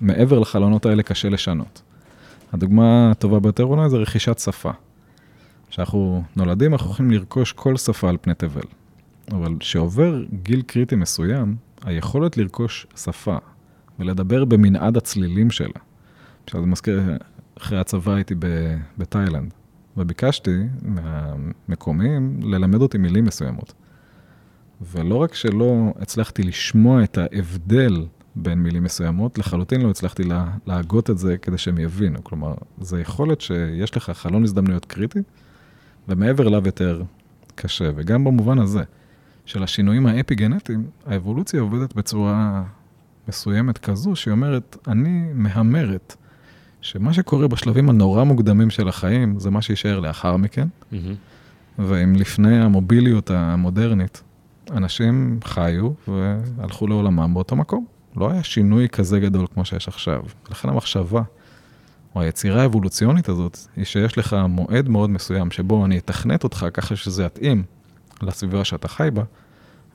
[0.00, 1.82] ומעבר לחלונות האלה קשה לשנות.
[2.52, 4.70] הדוגמה הטובה ביותר אולי זה רכישת שפה.
[5.70, 8.62] כשאנחנו נולדים, אנחנו יכולים לרכוש כל שפה על פני תבל.
[9.30, 13.36] אבל כשעובר גיל קריטי מסוים, היכולת לרכוש שפה
[14.02, 15.80] ולדבר במנעד הצלילים שלה.
[16.44, 17.02] עכשיו זה מזכיר,
[17.58, 18.34] אחרי הצבא הייתי
[18.98, 19.54] בתאילנד,
[19.96, 23.72] וביקשתי מהמקומיים ללמד אותי מילים מסוימות.
[24.92, 31.10] ולא רק שלא הצלחתי לשמוע את ההבדל בין מילים מסוימות, לחלוטין לא הצלחתי לה, להגות
[31.10, 32.24] את זה כדי שהם יבינו.
[32.24, 35.18] כלומר, זו יכולת שיש לך חלון הזדמנויות קריטי,
[36.08, 37.02] ומעבר אליו יותר
[37.54, 37.90] קשה.
[37.96, 38.82] וגם במובן הזה,
[39.44, 42.64] של השינויים האפי-גנטיים, האבולוציה עובדת בצורה
[43.28, 46.16] מסוימת כזו, שהיא אומרת, אני מהמרת
[46.80, 50.68] שמה שקורה בשלבים הנורא מוקדמים של החיים, זה מה שיישאר לאחר מכן.
[51.78, 54.22] ואם לפני המוביליות המודרנית,
[54.70, 57.86] אנשים חיו והלכו לעולמם באותו מקום.
[58.16, 60.22] לא היה שינוי כזה גדול כמו שיש עכשיו.
[60.50, 61.22] לכן המחשבה,
[62.14, 66.96] או היצירה האבולוציונית הזאת, היא שיש לך מועד מאוד מסוים שבו אני אתכנת אותך ככה
[66.96, 67.62] שזה יתאים
[68.22, 69.22] לסביבה שאתה חי בה,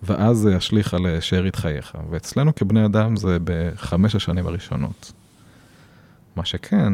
[0.04, 1.98] ואז זה ישליך על שארית חייך.
[2.10, 5.12] ואצלנו כבני אדם זה בחמש השנים הראשונות.
[6.36, 6.94] מה שכן,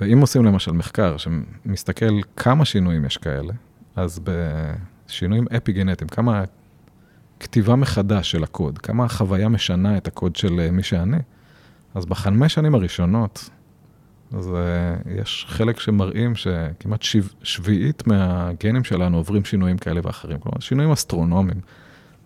[0.00, 3.52] ואם עושים למשל מחקר שמסתכל כמה שינויים יש כאלה,
[3.96, 4.20] אז
[5.08, 6.44] בשינויים אפי-גנטיים, כמה
[7.40, 11.18] כתיבה מחדש של הקוד, כמה החוויה משנה את הקוד של מי שאני,
[11.94, 13.50] אז בחמש שנים הראשונות,
[14.32, 14.52] אז
[15.16, 21.60] יש חלק שמראים שכמעט שב, שביעית מהגנים שלנו עוברים שינויים כאלה ואחרים, כלומר שינויים אסטרונומיים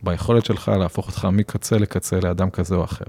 [0.02, 3.04] ביכולת שלך להפוך אותך מקצה לקצה לאדם כזה או אחר.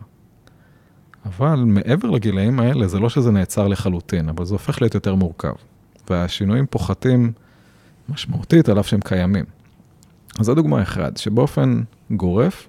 [1.26, 5.54] אבל מעבר לגילאים האלה, זה לא שזה נעצר לחלוטין, אבל זה הופך להיות יותר מורכב.
[6.10, 7.32] והשינויים פוחתים
[8.10, 9.46] משמעותית על אף שהם קיימים.
[10.40, 11.82] אז זו דוגמה אחת, שבאופן
[12.12, 12.68] גורף,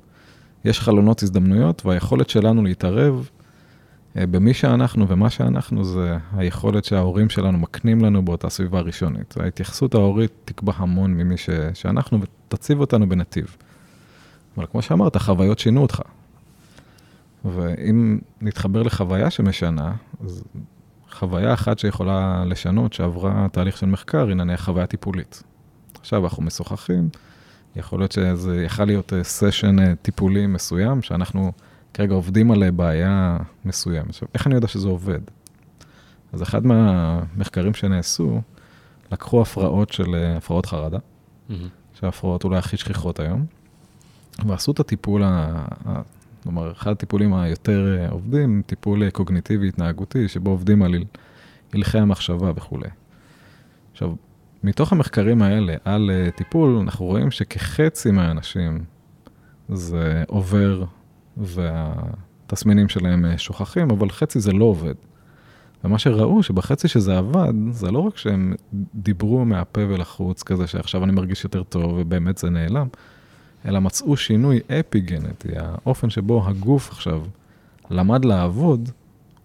[0.64, 3.28] יש חלונות הזדמנויות, והיכולת שלנו להתערב
[4.16, 9.34] במי שאנחנו ומה שאנחנו, זה היכולת שההורים שלנו מקנים לנו באותה סביבה ראשונית.
[9.36, 11.50] ההתייחסות ההורית תקבע המון ממי ש...
[11.74, 13.56] שאנחנו, ותציב אותנו בנתיב.
[14.56, 16.02] אבל כמו שאמרת, החוויות שינו אותך.
[17.44, 19.92] ואם נתחבר לחוויה שמשנה,
[20.24, 20.44] אז
[21.10, 25.42] חוויה אחת שיכולה לשנות, שעברה תהליך של מחקר, היא נניח חוויה טיפולית.
[26.00, 27.08] עכשיו אנחנו משוחחים,
[27.76, 31.52] יכול להיות שזה יכול להיות סשן טיפולי מסוים, שאנחנו
[31.96, 34.08] כרגע עובדים על בעיה מסוימת.
[34.08, 35.20] עכשיו, איך אני יודע שזה עובד?
[36.32, 38.40] אז אחד מהמחקרים שנעשו,
[39.12, 41.52] לקחו הפרעות של הפרעות חרדה, mm-hmm.
[42.00, 43.46] שההפרעות אולי הכי שכיחות היום,
[44.46, 45.22] ועשו את הטיפול
[46.42, 50.94] כלומר, אחד הטיפולים היותר עובדים, טיפול קוגניטיבי התנהגותי, שבו עובדים על
[51.72, 52.88] הלכי המחשבה וכולי.
[53.92, 54.14] עכשיו,
[54.64, 58.84] מתוך המחקרים האלה על טיפול, אנחנו רואים שכחצי מהאנשים
[59.68, 60.84] זה עובר
[61.36, 64.94] והתסמינים שלהם שוכחים, אבל חצי זה לא עובד.
[65.84, 68.54] ומה שראו, שבחצי שזה עבד, זה לא רק שהם
[68.94, 72.86] דיברו מהפה ולחוץ כזה, שעכשיו אני מרגיש יותר טוב ובאמת זה נעלם,
[73.68, 77.22] אלא מצאו שינוי אפי-גנטי, האופן שבו הגוף עכשיו
[77.90, 78.90] למד לעבוד,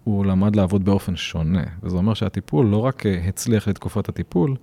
[0.04, 1.64] הוא למד לעבוד באופן שונה.
[1.82, 4.56] וזה אומר שהטיפול לא רק הצליח לתקופת הטיפול,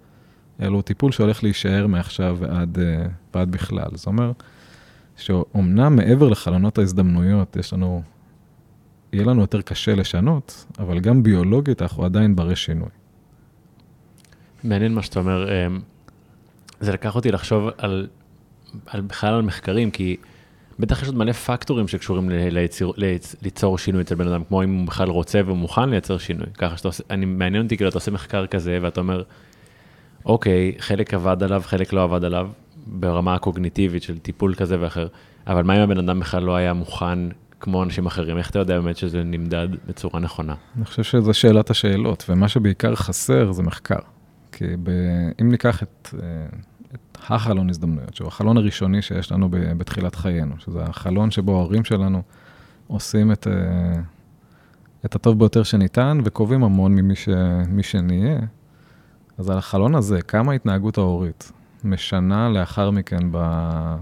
[0.61, 2.77] אלא הוא טיפול שהולך להישאר מעכשיו ועד,
[3.33, 3.89] ועד בכלל.
[3.93, 4.31] זה אומר
[5.19, 8.01] שאומנם מעבר לחלונות ההזדמנויות, יש לנו,
[9.13, 12.89] יהיה לנו יותר קשה לשנות, אבל גם ביולוגית אנחנו עדיין ברי שינוי.
[14.63, 15.47] מעניין מה שאתה אומר,
[16.79, 18.07] זה לקח אותי לחשוב על
[18.85, 20.17] על, בכלל על מחקרים, כי
[20.79, 22.93] בטח יש עוד מלא פקטורים שקשורים ליצור,
[23.41, 26.47] ליצור שינוי אצל בן אדם, כמו אם הוא בכלל רוצה ומוכן לייצר שינוי.
[26.57, 29.23] ככה שאתה עושה, אני מעניין אותי, כאילו אתה עושה מחקר כזה ואתה אומר,
[30.25, 32.49] אוקיי, חלק עבד עליו, חלק לא עבד עליו,
[32.91, 35.07] ברמה הקוגניטיבית של טיפול כזה ואחר,
[35.47, 37.19] אבל מה אם הבן אדם בכלל לא היה מוכן
[37.59, 38.37] כמו אנשים אחרים?
[38.37, 40.55] איך אתה יודע באמת שזה נמדד בצורה נכונה?
[40.77, 43.99] אני חושב שזו שאלת השאלות, ומה שבעיקר חסר זה מחקר.
[44.51, 44.89] כי ב...
[45.41, 46.19] אם ניקח את, אה,
[46.93, 49.49] את החלון הזדמנויות, שהוא החלון הראשוני שיש לנו.
[49.51, 52.21] בתחילת חיינו, שזה החלון שבו ההורים שלנו
[52.87, 54.01] עושים את, אה,
[55.05, 57.29] את הטוב ביותר שניתן וקובעים המון ממי ש...
[57.81, 58.39] שנהיה,
[59.37, 61.51] אז על החלון הזה, כמה ההתנהגות ההורית
[61.83, 63.31] משנה לאחר מכן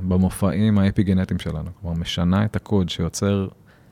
[0.08, 1.70] במופעים האפיגנטיים שלנו.
[1.82, 3.48] כלומר, משנה את הקוד שיוצר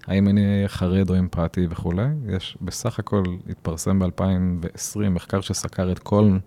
[0.07, 2.07] האם אני אהיה חרד או אמפתי וכולי.
[2.29, 6.37] יש בסך הכל, התפרסם ב-2020 מחקר שסקר את כל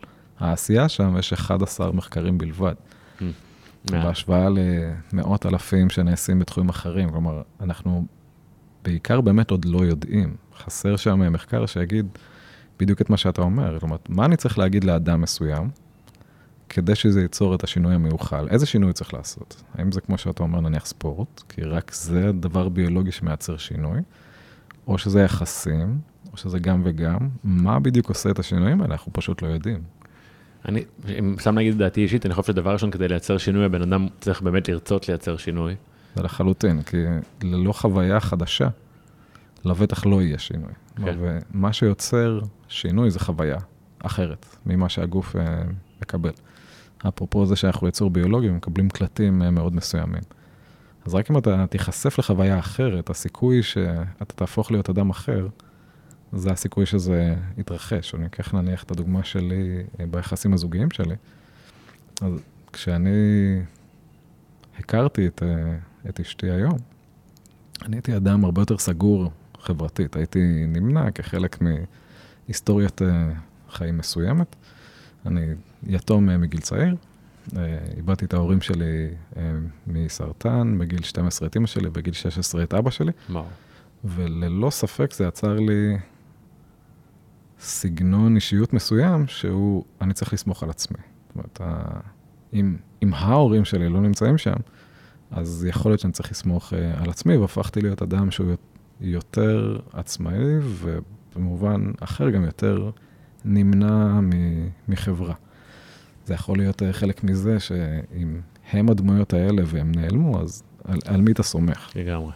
[0.40, 2.74] העשייה שם, יש 11 מחקרים בלבד.
[3.18, 3.22] Mm,
[3.90, 4.48] בהשוואה
[5.12, 7.11] למאות אלפים שנעשים בתחומים אחרים.
[7.11, 8.07] כלומר, אנחנו
[8.85, 10.37] בעיקר באמת עוד לא יודעים.
[10.59, 12.07] חסר שם מחקר שיגיד
[12.79, 13.79] בדיוק את מה שאתה אומר.
[13.81, 15.70] כלומר, מה אני צריך להגיד לאדם מסוים?
[16.68, 18.48] כדי שזה ייצור את השינוי המיוחל.
[18.50, 19.62] איזה שינוי צריך לעשות?
[19.74, 24.00] האם זה כמו שאתה אומר, נניח ספורט, כי רק זה דבר ביולוגי שמייצר שינוי,
[24.87, 25.98] או שזה יחסים,
[26.33, 28.92] או שזה גם וגם, מה בדיוק עושה את השינויים האלה?
[28.94, 29.83] אנחנו פשוט לא יודעים.
[30.68, 30.85] אני,
[31.18, 34.07] אם שם להגיד את דעתי אישית, אני חושב שדבר ראשון, כדי לייצר שינוי, הבן אדם
[34.20, 35.74] צריך באמת לרצות לייצר שינוי.
[36.16, 36.96] זה לחלוטין, כי
[37.42, 38.68] ללא חוויה חדשה,
[39.64, 40.72] לבטח לא יהיה שינוי.
[40.96, 41.18] כן.
[41.20, 43.57] ומה שיוצר שינוי זה חוויה
[43.98, 45.62] אחרת ממה שהגוף אה,
[46.02, 46.33] מקבל.
[47.08, 50.22] אפרופו זה שאנחנו יצור ביולוגי ומקבלים קלטים אה, מאוד מסוימים.
[51.06, 55.48] אז רק אם אתה תיחשף לחוויה אחרת, הסיכוי שאתה תהפוך להיות אדם אחר,
[56.32, 58.14] זה הסיכוי שזה יתרחש.
[58.14, 61.14] אני אקח נניח את הדוגמה שלי אה, ביחסים הזוגיים שלי.
[62.22, 62.32] אז
[62.72, 63.11] כשאני
[64.78, 65.76] הכרתי את, אה,
[66.08, 66.78] את אשתי היום,
[67.82, 69.30] אני הייתי אדם הרבה יותר סגור
[69.61, 70.16] חברתית.
[70.16, 71.58] הייתי נמנע כחלק
[72.48, 73.00] מהיסטוריית
[73.70, 74.56] חיים מסוימת.
[75.28, 75.46] אני
[75.86, 76.94] יתום אה, מגיל צעיר,
[77.56, 79.42] אה, איבדתי את ההורים שלי אה,
[79.86, 83.12] מסרטן, בגיל 12 את אמא שלי, בגיל 16 את אבא שלי.
[83.30, 83.44] וואו.
[84.04, 85.96] וללא ספק זה יצר לי
[87.60, 90.98] סגנון אישיות מסוים שהוא, אני צריך לסמוך על עצמי.
[91.28, 91.60] זאת אומרת,
[92.52, 94.56] אם, אם ההורים שלי לא נמצאים שם,
[95.30, 98.54] אז יכול להיות שאני צריך לסמוך על עצמי, והפכתי להיות אדם שהוא
[99.00, 102.90] יותר עצמאי, ובמובן אחר גם יותר
[103.48, 104.20] נמנע
[104.88, 105.34] מחברה.
[106.26, 111.20] זה יכול להיות אה, חלק מזה שאם הם הדמויות האלה והם נעלמו, אז על, על
[111.20, 111.90] מי אתה סומך?
[111.96, 112.32] לגמרי.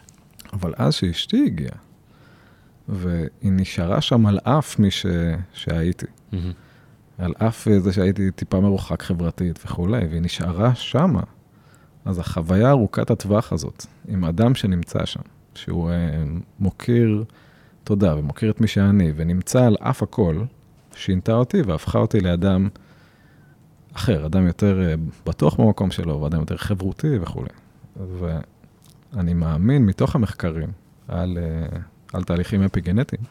[0.53, 1.77] אבל אז שאשתי הגיעה,
[2.89, 5.07] והיא נשארה שם על אף מי ש...
[5.53, 6.07] שהייתי.
[6.07, 6.37] Mm-hmm.
[7.19, 11.23] על אף זה שהייתי טיפה מרוחק חברתית וכולי, והיא נשארה שמה.
[12.05, 15.21] אז החוויה ארוכת הטווח הזאת, עם אדם שנמצא שם,
[15.55, 15.95] שהוא uh,
[16.61, 17.25] מוקיר
[17.85, 20.45] תודה ומוקיר את מי שאני, ונמצא על אף הכל,
[20.95, 22.69] שינתה אותי והפכה אותי לאדם
[23.93, 24.95] אחר, אדם יותר אה,
[25.27, 27.49] בטוח במקום שלו, ואדם יותר חברותי וכולי.
[27.97, 30.69] ואני מאמין מתוך המחקרים
[31.09, 31.79] על, אה,
[32.13, 33.23] על תהליכים אפיגנטיים,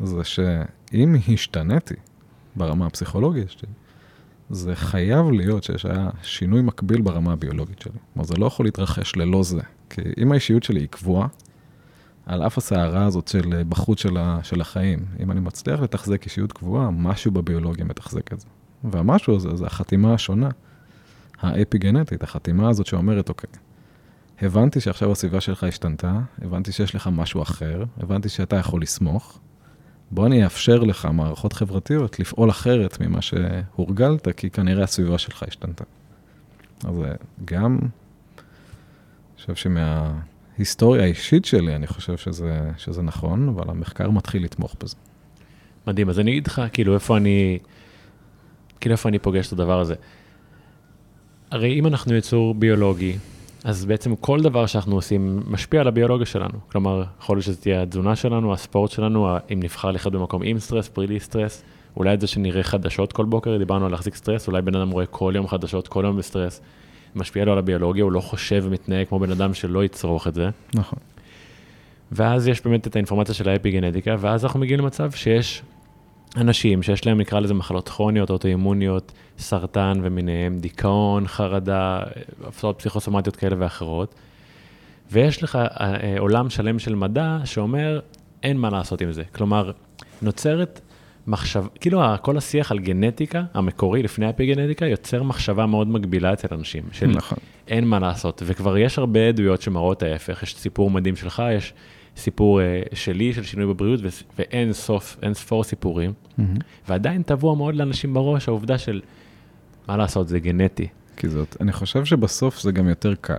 [0.00, 1.94] זה שאם השתניתי
[2.56, 3.68] ברמה הפסיכולוגית שלי,
[4.50, 7.92] זה חייב להיות שיש היה שינוי מקביל ברמה הביולוגית שלי.
[8.12, 9.60] כלומר, זה לא יכול להתרחש ללא זה.
[9.90, 11.28] כי אם האישיות שלי היא קבועה,
[12.30, 16.52] על אף הסערה הזאת של אה, בחוץ של, של החיים, אם אני מצליח לתחזק אישיות
[16.52, 18.46] קבועה, משהו בביולוגיה מתחזק את זה.
[18.84, 20.48] והמשהו הזה זה החתימה השונה,
[21.40, 23.50] האפי-גנטית, החתימה הזאת שאומרת, אוקיי,
[24.42, 29.38] הבנתי שעכשיו הסביבה שלך השתנתה, הבנתי שיש לך משהו אחר, הבנתי שאתה יכול לסמוך,
[30.10, 35.84] בוא אני אאפשר לך מערכות חברתיות לפעול אחרת ממה שהורגלת, כי כנראה הסביבה שלך השתנתה.
[36.84, 36.94] אז
[37.44, 37.90] גם, אני
[39.36, 39.54] חושב
[40.60, 44.96] שמההיסטוריה האישית שלי, אני חושב שזה, שזה נכון, אבל המחקר מתחיל לתמוך בזה.
[45.86, 47.58] מדהים, אז אני אגיד לך, כאילו, איפה אני...
[48.80, 49.94] כאילו איפה אני פוגש את הדבר הזה.
[51.50, 53.16] הרי אם אנחנו יצור ביולוגי,
[53.64, 56.58] אז בעצם כל דבר שאנחנו עושים משפיע על הביולוגיה שלנו.
[56.72, 60.90] כלומר, יכול להיות שזה תהיה התזונה שלנו, הספורט שלנו, אם נבחר לחיות במקום עם סטרס,
[60.96, 61.62] בלי סטרס,
[61.96, 65.06] אולי את זה שנראה חדשות כל בוקר, דיברנו על להחזיק סטרס, אולי בן אדם רואה
[65.06, 66.60] כל יום חדשות, כל יום בסטרס,
[67.14, 70.48] משפיע לו על הביולוגיה, הוא לא חושב ומתנהג כמו בן אדם שלא יצרוך את זה.
[70.74, 70.98] נכון.
[72.12, 75.62] ואז יש באמת את האינפורמציה של האפיגנטיקה, ואז אנחנו מגיעים למצב שיש
[76.36, 82.00] אנשים שיש להם, נקרא לזה מחלות כרוניות, אוטואימוניות, סרטן ומיניהם, דיכאון, חרדה,
[82.44, 84.14] הפרעות פסיכוסומטיות כאלה ואחרות.
[85.12, 88.00] ויש לך אה, אה, עולם שלם של מדע שאומר,
[88.42, 89.22] אין מה לעשות עם זה.
[89.34, 89.70] כלומר,
[90.22, 90.80] נוצרת
[91.26, 96.82] מחשב, כאילו כל השיח על גנטיקה, המקורי לפני האפיגנטיקה, יוצר מחשבה מאוד מגבילה אצל אנשים.
[96.92, 97.38] של נכון.
[97.68, 101.74] אין מה לעשות, וכבר יש הרבה עדויות שמראות ההפך, יש סיפור מדהים שלך, יש
[102.16, 104.00] סיפור uh, שלי של שינוי בבריאות
[104.38, 106.42] ואין סוף, אין ספור סיפורים, mm-hmm.
[106.88, 109.00] ועדיין טבוע מאוד לאנשים בראש העובדה של
[109.88, 110.88] מה לעשות, זה גנטי.
[111.16, 113.38] כי זאת, אני חושב שבסוף זה גם יותר קל.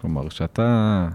[0.00, 1.08] כלומר, שאתה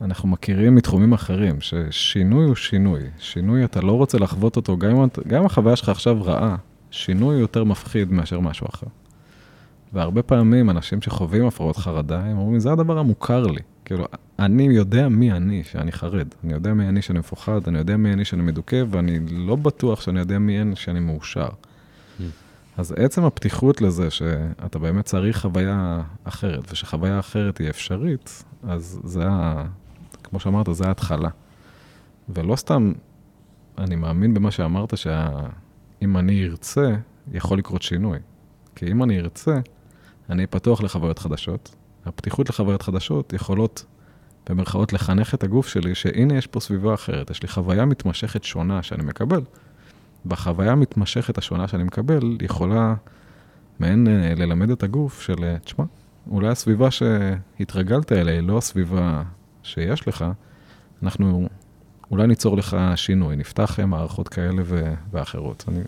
[0.00, 3.00] אנחנו מכירים מתחומים אחרים, ששינוי הוא שינוי.
[3.18, 6.56] שינוי, אתה לא רוצה לחוות אותו, גם אם, גם אם החוויה שלך עכשיו רעה,
[6.90, 8.86] שינוי יותר מפחיד מאשר משהו אחר.
[9.92, 13.60] והרבה פעמים אנשים שחווים הפרעות חרדה, הם אומרים, זה הדבר המוכר לי.
[13.84, 14.06] כאילו,
[14.38, 16.28] אני יודע מי אני, שאני חרד.
[16.44, 20.00] אני יודע מי אני שאני מפוחד, אני יודע מי אני שאני מדוכא, ואני לא בטוח
[20.00, 21.48] שאני יודע מי אני שאני מאושר.
[21.48, 22.22] Mm.
[22.76, 29.28] אז עצם הפתיחות לזה שאתה באמת צריך חוויה אחרת, ושחוויה אחרת היא אפשרית, אז זה
[29.28, 29.64] ה...
[30.34, 31.28] כמו שאמרת, זה ההתחלה.
[32.28, 32.92] ולא סתם,
[33.78, 36.94] אני מאמין במה שאמרת, שאם אני ארצה,
[37.32, 38.18] יכול לקרות שינוי.
[38.74, 39.60] כי אם אני ארצה,
[40.30, 41.74] אני פתוח לחוויות חדשות.
[42.06, 43.84] הפתיחות לחוויות חדשות יכולות,
[44.48, 48.82] במרכאות, לחנך את הגוף שלי, שהנה יש פה סביבה אחרת, יש לי חוויה מתמשכת שונה
[48.82, 49.40] שאני מקבל.
[50.26, 52.94] בחוויה המתמשכת השונה שאני מקבל, יכולה
[53.78, 55.84] מעין אה, ללמד את הגוף של, אה, תשמע,
[56.30, 59.22] אולי הסביבה שהתרגלת אליה היא לא הסביבה
[59.64, 60.24] שיש לך,
[61.02, 61.48] אנחנו
[62.10, 64.62] אולי ניצור לך שינוי, נפתח מערכות כאלה
[65.10, 65.64] ואחרות.
[65.68, 65.80] אני,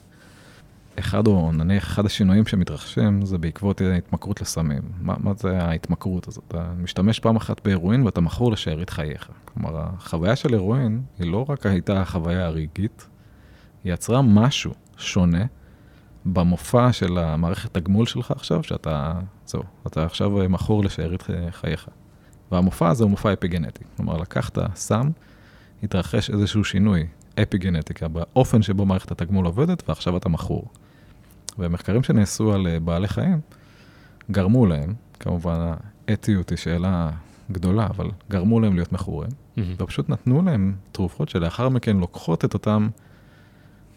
[0.99, 4.83] אחד או נניח אחד השינויים שמתרחשים זה בעקבות התמכרות לסמים.
[5.01, 6.45] מה, מה זה ההתמכרות הזאת?
[6.49, 9.31] אתה משתמש פעם אחת בהרואין ואתה מכור לשארית חייך.
[9.45, 13.09] כלומר, החוויה של הרואין היא לא רק הייתה החוויה הרגעית,
[13.85, 15.45] היא יצרה משהו שונה
[16.25, 19.13] במופע של המערכת הגמול שלך עכשיו, שאתה,
[19.47, 21.89] זהו, אתה עכשיו מכור לשארית חייך.
[22.53, 23.85] והמופע הזה הוא מופע אפיגנטי.
[23.97, 25.11] כלומר, לקחת סם,
[25.83, 27.07] התרחש איזשהו שינוי
[27.43, 30.65] אפיגנטיקה באופן שבו מערכת התגמול עובדת, ועכשיו אתה מכור.
[31.59, 33.41] ומחקרים שנעשו על אה, בעלי חיים,
[34.31, 35.73] גרמו להם, כמובן
[36.09, 37.11] האתיות היא שאלה
[37.53, 39.61] גדולה, אבל גרמו להם להיות מכורים, mm-hmm.
[39.79, 42.89] ופשוט נתנו להם תרופות שלאחר מכן לוקחות את אותם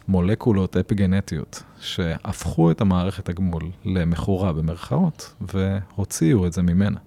[0.07, 6.99] מולקולות אפיגנטיות, שהפכו את המערכת הגמול למכורה במרכאות, והוציאו את זה ממנה.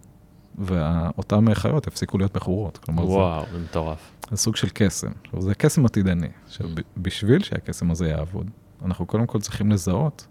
[0.58, 2.78] ואותן חיות הפסיקו להיות מכורות.
[2.88, 4.10] וואו, זה מטורף.
[4.30, 5.10] זה סוג של קסם.
[5.38, 6.28] זה קסם עתידני.
[6.48, 8.50] שבשביל שהקסם הזה יעבוד,
[8.84, 10.26] אנחנו קודם כל צריכים לזהות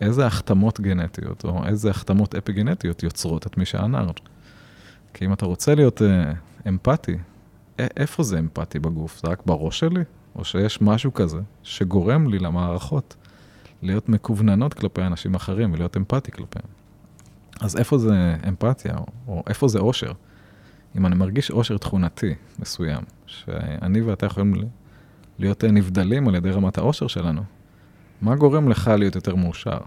[0.00, 4.10] איזה החתמות גנטיות, או איזה החתמות אפיגנטיות יוצרות את מי שהנער.
[5.14, 6.32] כי אם אתה רוצה להיות אה,
[6.68, 7.16] אמפתי,
[7.78, 9.20] איפה זה אמפתי בגוף?
[9.22, 10.04] זה רק בראש שלי?
[10.36, 13.16] או שיש משהו כזה שגורם לי למערכות
[13.82, 16.73] להיות מקווננות כלפי אנשים אחרים ולהיות אמפתי כלפיהם?
[17.60, 18.96] אז איפה זה אמפתיה,
[19.28, 20.12] או, איפה זה אושר?
[20.98, 24.54] אם אני מרגיש אושר תכונתי מסוים, שאני ואתה יכולים
[25.38, 27.42] להיות נבדלים על ידי רמת האושר שלנו,
[28.20, 29.78] מה גורם לך להיות יותר מאושר,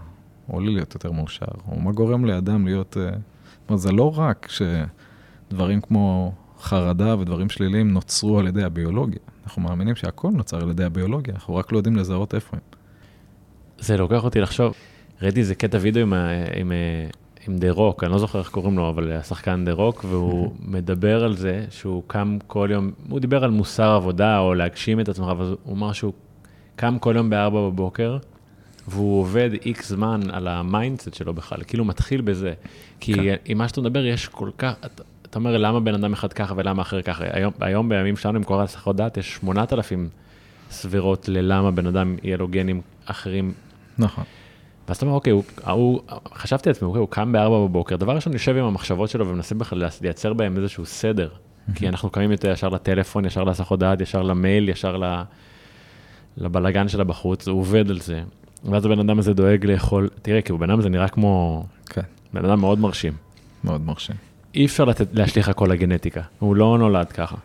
[0.48, 2.96] או לי להיות יותר מאושר, או מה גורם לאדם להיות...
[2.96, 4.48] אה, זאת אומרת, זה לא רק
[5.50, 9.20] שדברים כמו חרדה ודברים שליליים נוצרו על ידי הביולוגיה.
[9.44, 12.62] אנחנו מאמינים שהכל נוצר על ידי הביולוגיה, אנחנו רק לא יודעים לזהות איפה הם.
[13.78, 14.74] זה לוקח אותי לחשוב,
[15.22, 16.12] ראיתי איזה קטע וידאו עם,
[16.56, 16.72] עם,
[17.48, 21.24] עם The Rock, אני לא זוכר איך קוראים לו, אבל השחקן The Rock, והוא מדבר
[21.24, 25.28] על זה שהוא קם כל יום, הוא דיבר על מוסר עבודה או להגשים את עצמך,
[25.30, 26.12] אבל הוא אמר שהוא
[26.76, 28.18] קם כל יום ב-4 בבוקר,
[28.88, 32.52] והוא עובד איקס זמן על ה-mindset שלו בכלל, כאילו מתחיל בזה.
[33.00, 33.34] כי כן.
[33.44, 36.54] עם מה שאתה מדבר, יש כל כך, אתה, אתה אומר למה בן אדם אחד ככה
[36.56, 37.24] ולמה אחר ככה.
[37.30, 40.08] היום, היום בימים שלנו עם כל הסחות דעת, יש 8,000
[40.70, 43.52] סבירות ללמה בן אדם יהיה לו גנים אחרים.
[43.98, 44.24] נכון.
[44.88, 46.00] ואז אתה אומר, אוקיי, הוא, הוא,
[46.34, 49.88] חשבתי לעצמי, אוקיי, הוא קם ב-4 בבוקר, דבר ראשון יושב עם המחשבות שלו ומנסה בכלל
[50.00, 51.28] לייצר בהם איזשהו סדר.
[51.74, 55.22] כי אנחנו קמים יותר ישר לטלפון, ישר להסחות דעת, ישר למייל, ישר ל...
[56.36, 58.22] לבלגן שלה בחוץ, הוא עובד על זה.
[58.64, 61.64] ואז הבן אדם הזה דואג לאכול, תראה, כי הבן אדם הזה נראה כמו...
[61.86, 62.02] כן.
[62.32, 63.12] בן אדם מאוד מרשים.
[63.64, 64.16] מאוד מרשים.
[64.54, 67.36] אי אפשר לתת, להשליך הכל לגנטיקה, הוא לא נולד ככה.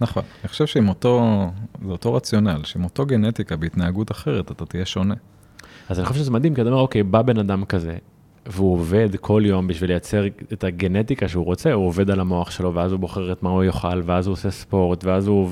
[0.00, 1.46] נכון, אני חושב שעם אותו,
[1.86, 5.14] זה אותו רציונל, שעם אותו גנטיקה בהתנהגות אחרת אתה תהיה שונה.
[5.88, 7.96] אז אני חושב שזה מדהים, כי אתה אומר, אוקיי, בא בן אדם כזה,
[8.46, 12.74] והוא עובד כל יום בשביל לייצר את הגנטיקה שהוא רוצה, הוא עובד על המוח שלו,
[12.74, 15.50] ואז הוא בוחר את מה הוא יאכל, ואז הוא עושה ספורט, ואז הוא...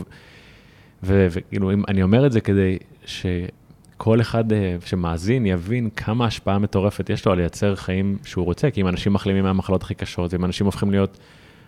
[1.03, 7.27] וכאילו, אני אומר את זה כדי שכל אחד אה, שמאזין יבין כמה השפעה מטורפת יש
[7.27, 10.67] לו על לייצר חיים שהוא רוצה, כי אם אנשים מחלימים מהמחלות הכי קשות, אם אנשים
[10.67, 11.19] הופכים להיות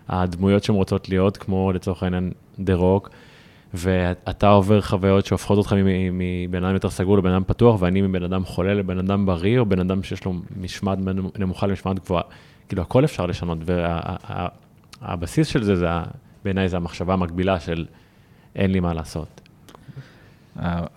[0.09, 3.09] הדמויות שהן רוצות להיות, כמו לצורך העניין דה רוק,
[3.73, 5.75] ואתה עובר חוויות שהופכות אותך
[6.11, 9.65] מבן אדם יותר סגור לבן אדם פתוח, ואני מבן אדם חולה לבן אדם בריא, או
[9.65, 10.99] בן אדם שיש לו משמעת
[11.39, 12.23] נמוכה למשמעת גבוהה.
[12.67, 13.57] כאילו, הכל אפשר לשנות,
[15.01, 15.87] והבסיס של זה, זה
[16.43, 17.85] בעיניי זה המחשבה המקבילה של
[18.55, 19.41] אין לי מה לעשות.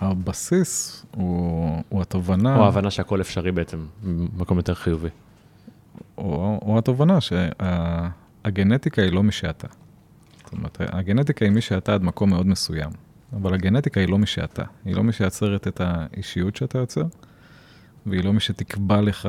[0.00, 2.56] הבסיס הוא, הוא התובנה...
[2.56, 3.78] או ההבנה שהכל אפשרי בעצם,
[4.36, 5.08] במקום יותר חיובי.
[6.18, 9.66] או, או התובנה שהגנטיקה היא לא מי שאתה.
[10.52, 12.90] אומרת, הגנטיקה היא מי שאתה עד מקום מאוד מסוים,
[13.32, 14.62] אבל הגנטיקה היא לא מי שאתה.
[14.84, 17.04] היא לא מי שיצרת את האישיות שאתה יוצר,
[18.06, 19.28] והיא לא מי שתקבע לך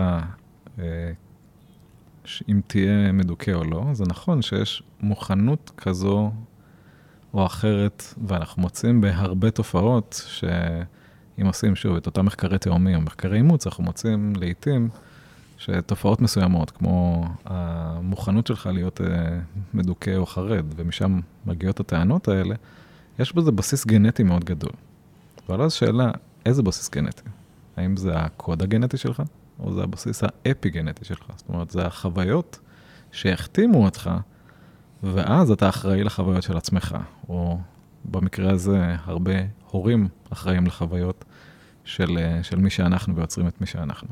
[0.79, 1.11] אה,
[2.49, 3.83] אם תהיה מדוכא או לא.
[3.93, 6.31] זה נכון שיש מוכנות כזו
[7.33, 13.37] או אחרת, ואנחנו מוצאים בהרבה תופעות שאם עושים שוב את אותם מחקרי תאומים או מחקרי
[13.37, 14.89] אימוץ, אנחנו מוצאים לעיתים
[15.57, 19.39] שתופעות מסוימות, כמו המוכנות שלך להיות אה,
[19.73, 22.55] מדוכא או חרד, ומשם מגיעות הטענות האלה,
[23.19, 24.71] יש בזה בסיס גנטי מאוד גדול.
[25.49, 26.11] אבל אז שאלה,
[26.45, 27.23] איזה בסיס גנטי?
[27.77, 29.23] האם זה הקוד הגנטי שלך,
[29.59, 31.31] או זה הבסיס האפי-גנטי שלך?
[31.35, 32.59] זאת אומרת, זה החוויות
[33.11, 34.09] שהחתימו אותך,
[35.03, 36.97] ואז אתה אחראי לחוויות של עצמך,
[37.29, 37.59] או
[38.05, 39.33] במקרה הזה, הרבה
[39.71, 41.25] הורים אחראים לחוויות
[41.83, 44.09] של, אה, של מי שאנחנו ויוצרים את מי שאנחנו.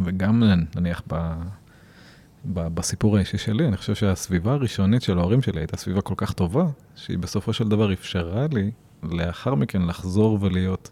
[0.00, 0.42] וגם
[0.76, 1.34] נניח ב,
[2.44, 6.66] בסיפור האישי שלי, אני חושב שהסביבה הראשונית של ההורים שלי הייתה סביבה כל כך טובה,
[6.96, 8.70] שהיא בסופו של דבר אפשרה לי
[9.02, 10.90] לאחר מכן לחזור ולהיות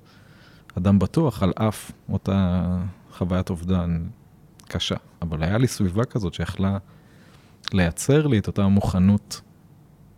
[0.78, 2.66] אדם בטוח על אף אותה
[3.12, 4.04] חוויית אובדן
[4.68, 4.96] קשה.
[5.22, 6.78] אבל היה לי סביבה כזאת שיכלה
[7.72, 9.40] לייצר לי את אותה מוכנות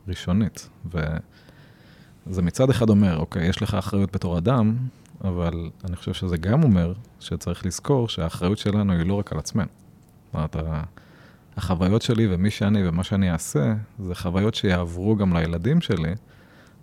[0.09, 0.69] ראשונית.
[0.87, 4.77] וזה מצד אחד אומר, אוקיי, יש לך אחריות בתור אדם,
[5.25, 9.69] אבל אני חושב שזה גם אומר שצריך לזכור שהאחריות שלנו היא לא רק על עצמנו.
[10.27, 10.57] זאת אומרת,
[11.57, 16.15] החוויות שלי ומי שאני ומה שאני אעשה, זה חוויות שיעברו גם לילדים שלי,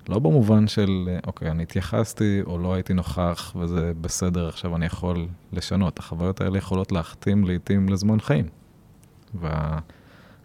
[0.10, 5.28] לא במובן של, אוקיי, אני התייחסתי או לא הייתי נוכח וזה בסדר, עכשיו אני יכול
[5.54, 6.00] לשנות.
[6.00, 8.46] החוויות האלה יכולות להחתים לעיתים לזמן חיים.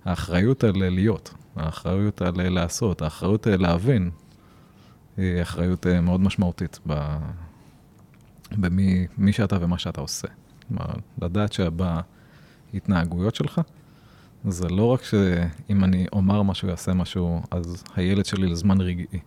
[0.06, 4.10] והאחריות על להיות, האחריות על לעשות, האחריות להבין,
[5.16, 6.80] היא אחריות מאוד משמעותית.
[8.52, 10.28] במי שאתה ומה שאתה עושה.
[10.68, 10.86] כלומר,
[11.22, 13.60] לדעת שבהתנהגויות שלך,
[14.48, 19.20] זה לא רק שאם אני אומר משהו, יעשה משהו, אז הילד שלי לזמן רגעי,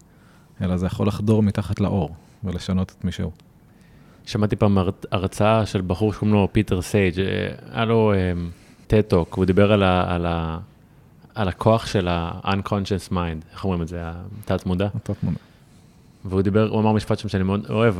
[0.61, 3.31] אלא זה יכול לחדור מתחת לעור ולשנות את מי שהוא.
[4.25, 4.77] שמעתי פעם
[5.11, 7.25] הרצאה של בחור שקוראים לו פיטר Sage, אה,
[7.71, 8.13] היה לו
[8.87, 10.59] TED Talk, um, הוא דיבר על, ה, על, ה,
[11.35, 14.03] על הכוח של ה-unconscious mind, איך אומרים את זה,
[14.43, 14.87] התת מודע?
[16.25, 17.95] והוא דיבר, הוא אמר משפט שם שאני מאוד אוהב,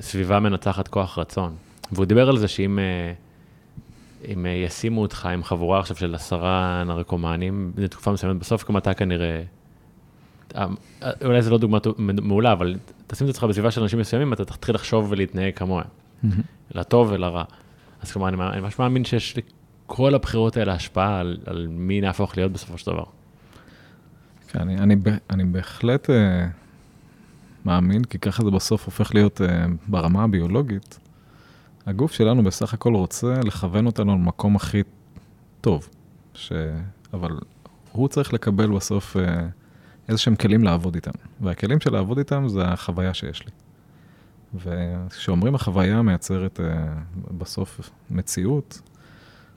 [0.00, 1.52] סביבה מנצחת כוח רצון.
[1.92, 3.12] והוא דיבר על זה שאם אה,
[4.32, 8.94] אם אה, ישימו אותך עם חבורה עכשיו של עשרה נרקומנים, לתקופה מסוימת, בסוף גם אתה
[8.94, 9.42] כנראה,
[10.56, 10.66] אה,
[11.24, 14.74] אולי זו לא דוגמה מעולה, אבל תשים את עצמך בסביבה של אנשים מסוימים, אתה תתחיל
[14.74, 15.86] לחשוב ולהתנהג כמוהם,
[16.74, 17.44] לטוב ולרע.
[18.02, 22.52] אז כלומר, אני ממש מאמין שיש לכל הבחירות האלה השפעה על, על מי נהפוך להיות
[22.52, 23.04] בסופו של דבר.
[24.48, 24.96] כן, אני, אני,
[25.30, 26.10] אני בהחלט...
[27.68, 29.44] מאמין, כי ככה זה בסוף הופך להיות uh,
[29.88, 30.98] ברמה הביולוגית.
[31.86, 34.82] הגוף שלנו בסך הכל רוצה לכוון אותנו למקום הכי
[35.60, 35.88] טוב,
[36.34, 36.52] ש...
[37.12, 37.38] אבל
[37.92, 39.20] הוא צריך לקבל בסוף uh,
[40.08, 41.10] איזה שהם כלים לעבוד איתם,
[41.40, 43.50] והכלים של לעבוד איתם זה החוויה שיש לי.
[44.54, 48.80] וכשאומרים החוויה מייצרת uh, בסוף מציאות,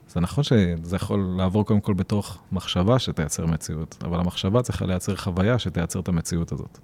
[0.08, 5.16] זה נכון שזה יכול לעבור קודם כל בתוך מחשבה שתייצר מציאות, אבל המחשבה צריכה לייצר
[5.16, 6.78] חוויה שתייצר את המציאות הזאת.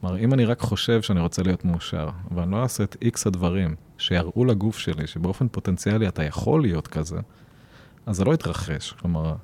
[0.00, 3.74] כלומר, אם אני רק חושב שאני רוצה להיות מאושר, ואני לא אעשה את איקס הדברים
[3.98, 7.18] שיראו לגוף שלי שבאופן פוטנציאלי אתה יכול להיות כזה,
[8.06, 8.92] אז זה לא יתרחש.
[8.92, 9.34] כלומר,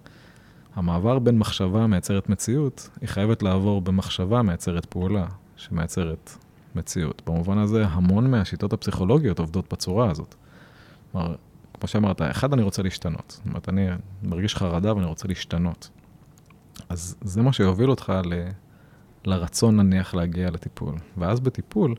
[0.75, 5.27] המעבר בין מחשבה מייצרת מציאות, היא חייבת לעבור במחשבה מייצרת פעולה,
[5.57, 6.31] שמייצרת
[6.75, 7.23] מציאות.
[7.27, 10.35] במובן הזה, המון מהשיטות הפסיכולוגיות עובדות בצורה הזאת.
[11.13, 11.35] כלומר,
[11.81, 13.31] כמו שאמרת, אחד, אני רוצה להשתנות.
[13.31, 13.89] זאת אומרת, אני
[14.23, 15.91] מרגיש חרדה ואני רוצה להשתנות.
[16.89, 18.35] אז זה מה שיוביל אותך ל...
[19.25, 20.95] לרצון נניח להגיע לטיפול.
[21.17, 21.95] ואז בטיפול,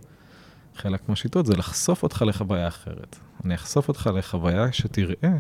[0.76, 3.20] חלק מהשיטות זה לחשוף אותך לחוויה אחרת.
[3.46, 5.38] אני אחשוף אותך לחוויה שתראה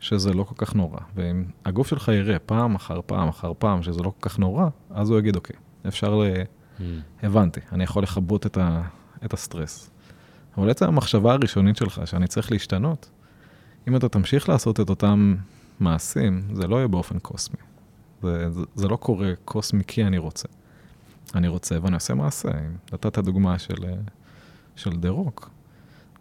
[0.00, 0.98] שזה לא כל כך נורא.
[1.14, 5.10] ואם הגוף שלך יראה פעם אחר פעם אחר פעם שזה לא כל כך נורא, אז
[5.10, 5.56] הוא יגיד, אוקיי,
[5.88, 6.22] אפשר ל...
[6.78, 6.82] Mm.
[7.22, 8.82] הבנתי, אני יכול לכבות את, ה...
[9.24, 9.90] את הסטרס.
[10.58, 13.10] אבל עצם המחשבה הראשונית שלך, שאני צריך להשתנות,
[13.88, 15.36] אם אתה תמשיך לעשות את אותם
[15.80, 17.56] מעשים, זה לא יהיה באופן קוסמי.
[18.22, 20.48] זה, זה, זה לא קורה קוסמי כי אני רוצה.
[21.34, 22.50] אני רוצה ואני עושה מעשה.
[22.92, 23.94] נתת דוגמה של, אה,
[24.76, 25.50] של דה רוק.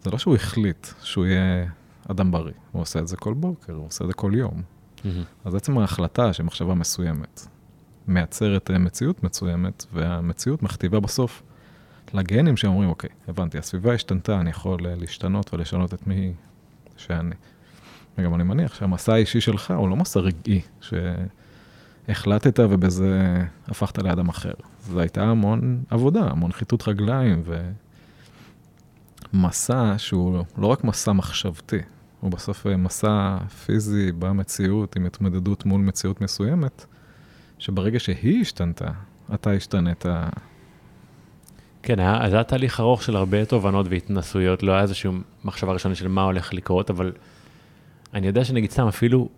[0.04, 1.66] זה לא שהוא החליט שהוא יהיה
[2.12, 4.62] אדם בריא, הוא עושה את זה כל בוקר, הוא עושה את זה כל יום.
[4.62, 5.08] Mm-hmm.
[5.45, 7.47] אז עצם ההחלטה שמחשבה מסוימת
[8.08, 11.43] מייצרת אה, מציאות מסוימת, והמציאות מכתיבה בסוף
[12.14, 16.34] לגנים שאומרים, אוקיי, הבנתי, הסביבה השתנתה, אני יכול אה, להשתנות ולשנות את מי
[16.97, 17.36] שאני.
[18.18, 20.93] וגם אני מניח שהמסע האישי שלך הוא לא מסע רגעי, ש...
[22.10, 24.54] החלטת ובזה הפכת לאדם אחר.
[24.82, 27.43] זו הייתה המון עבודה, המון חיטוט רגליים
[29.34, 31.78] ומסע שהוא לא רק מסע מחשבתי,
[32.20, 36.86] הוא בסוף מסע פיזי במציאות עם התמודדות מול מציאות מסוימת,
[37.60, 38.91] שברגע שהיא השתנתה,
[39.34, 40.06] אתה השתנית.
[41.84, 45.12] כן, היה, היה תהליך ארוך של הרבה תובנות והתנסויות, לא היה איזושהי
[45.43, 47.12] מחשבה ראשונה של מה הולך לקרות, אבל
[48.14, 49.30] אני יודע שנגיד סתם אפילו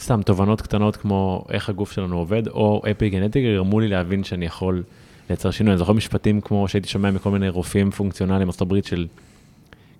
[0.00, 4.46] סתם תובנות קטנות כמו איך הגוף שלנו עובד, או אפי גנטיקה, גרמו לי להבין שאני
[4.46, 4.82] יכול
[5.30, 5.72] לייצר שינוי.
[5.72, 9.06] אני זוכר משפטים כמו שהייתי שומע מכל מיני רופאים פונקציונליים בארצות הברית של,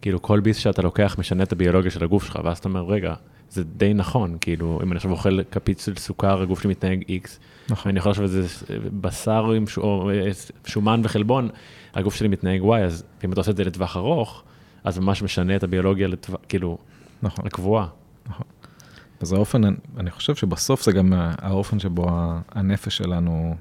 [0.03, 3.14] כאילו כל ביס שאתה לוקח משנה את הביולוגיה של הגוף שלך, ואז אתה אומר, רגע,
[3.51, 7.28] זה די נכון, כאילו, אם אני עכשיו אוכל כפית של סוכר, הגוף שלי מתנהג X,
[7.70, 7.90] נכון.
[7.90, 8.46] אני יכול לחשוב שזה
[9.01, 9.78] בשר עם ש...
[9.78, 10.11] או
[10.66, 11.49] שומן וחלבון,
[11.94, 14.42] הגוף שלי מתנהג Y, אז אם אתה עושה את זה לטווח ארוך,
[14.84, 16.78] אז ממש משנה את הביולוגיה לטווח, כאילו,
[17.22, 17.46] נכון.
[17.46, 17.86] לקבועה.
[18.28, 18.46] נכון.
[19.20, 19.62] אז האופן,
[19.96, 22.06] אני חושב שבסוף זה גם האופן שבו
[22.48, 23.56] הנפש שלנו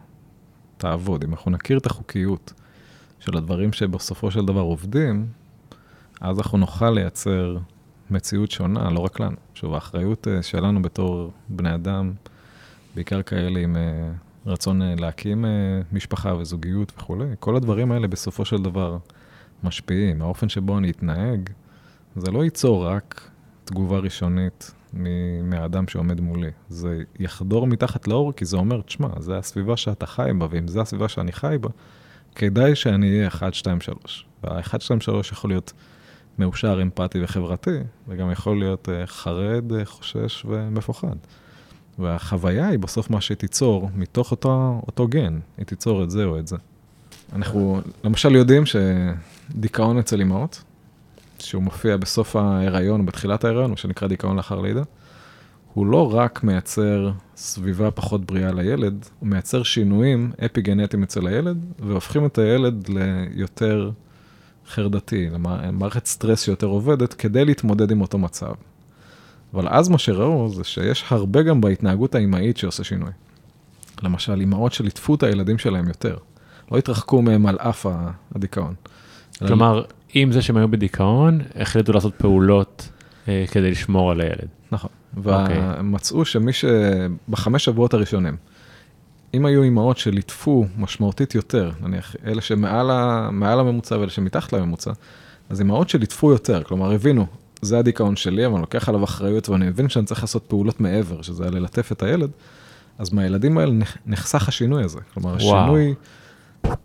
[0.78, 1.24] תעבוד.
[1.24, 2.54] אם אנחנו נכיר את החוקיות
[3.20, 5.28] של הדברים שבסופו של דבר עובדים,
[6.22, 7.58] אז אנחנו נוכל לייצר
[8.10, 9.36] מציאות שונה, לא רק לנו.
[9.54, 12.14] שוב, האחריות אה, שלנו בתור בני אדם,
[12.96, 14.10] בעיקר כאלה עם אה,
[14.46, 15.46] רצון אה, להקים
[15.92, 18.98] משפחה וזוגיות וכולי, כל הדברים האלה בסופו של דבר
[19.64, 20.22] משפיעים.
[20.22, 21.50] האופן שבו אני אתנהג,
[22.16, 23.30] זה לא ייצור רק
[23.66, 24.72] תגובה ראשונית
[25.44, 26.50] מהאדם שעומד מולי.
[26.70, 30.82] זה יחדור מתחת לאור, כי זה אומר, תשמע, זה הסביבה שאתה חי בה, ואם זו
[30.82, 31.70] הסביבה שאני חי בה,
[32.36, 34.26] כדאי שאני אהיה 1, 2, 3.
[34.44, 35.74] וה-1, 2, 3 יכול להיות
[36.40, 37.78] מאושר, אמפתי וחברתי,
[38.08, 41.16] וגם יכול להיות uh, חרד, uh, חושש ומפוחד.
[42.00, 46.48] והחוויה היא בסוף מה שתיצור מתוך אותו, אותו גן, היא תיצור את זה או את
[46.48, 46.56] זה.
[47.34, 50.64] אנחנו למשל יודעים שדיכאון אצל אימהות,
[51.40, 54.84] שהוא מופיע בסוף ההיריון, בתחילת ההיריון, מה שנקרא דיכאון לאחר לידה,
[55.74, 62.26] הוא לא רק מייצר סביבה פחות בריאה לילד, הוא מייצר שינויים אפיגנטיים אצל הילד, והופכים
[62.26, 63.92] את הילד ליותר
[64.68, 68.52] חרדתי, למערכת סטרס שיותר עובדת, כדי להתמודד עם אותו מצב.
[69.54, 73.12] אבל אז מה שראו זה שיש הרבה גם בהתנהגות האימהית שעושה שינוי.
[74.04, 76.18] למשל, אימהות שליטפו את הילדים שלהם יותר,
[76.72, 77.86] לא התרחקו מהם על אף
[78.36, 78.74] הדיכאון.
[79.38, 79.84] כלומר,
[80.14, 82.90] עם זה שהם היו בדיכאון, החליטו לעשות פעולות
[83.28, 84.48] אה, כדי לשמור על הילד.
[84.72, 85.58] נכון, אוקיי.
[85.80, 88.38] ומצאו שמי שבחמש שבועות הראשונים,
[89.34, 94.92] אם היו אימהות שליטפו משמעותית יותר, נניח אלה שמעל הממוצע ואלה שמתחת לממוצע,
[95.50, 97.26] אז אימהות שליטפו יותר, כלומר הבינו,
[97.62, 101.22] זה הדיכאון שלי, אבל אני לוקח עליו אחריות ואני מבין שאני צריך לעשות פעולות מעבר,
[101.22, 102.30] שזה היה ללטף את הילד,
[102.98, 103.74] אז מהילדים האלה
[104.06, 105.00] נחסך השינוי הזה.
[105.14, 105.58] כלומר, וואו.
[105.58, 105.94] השינוי,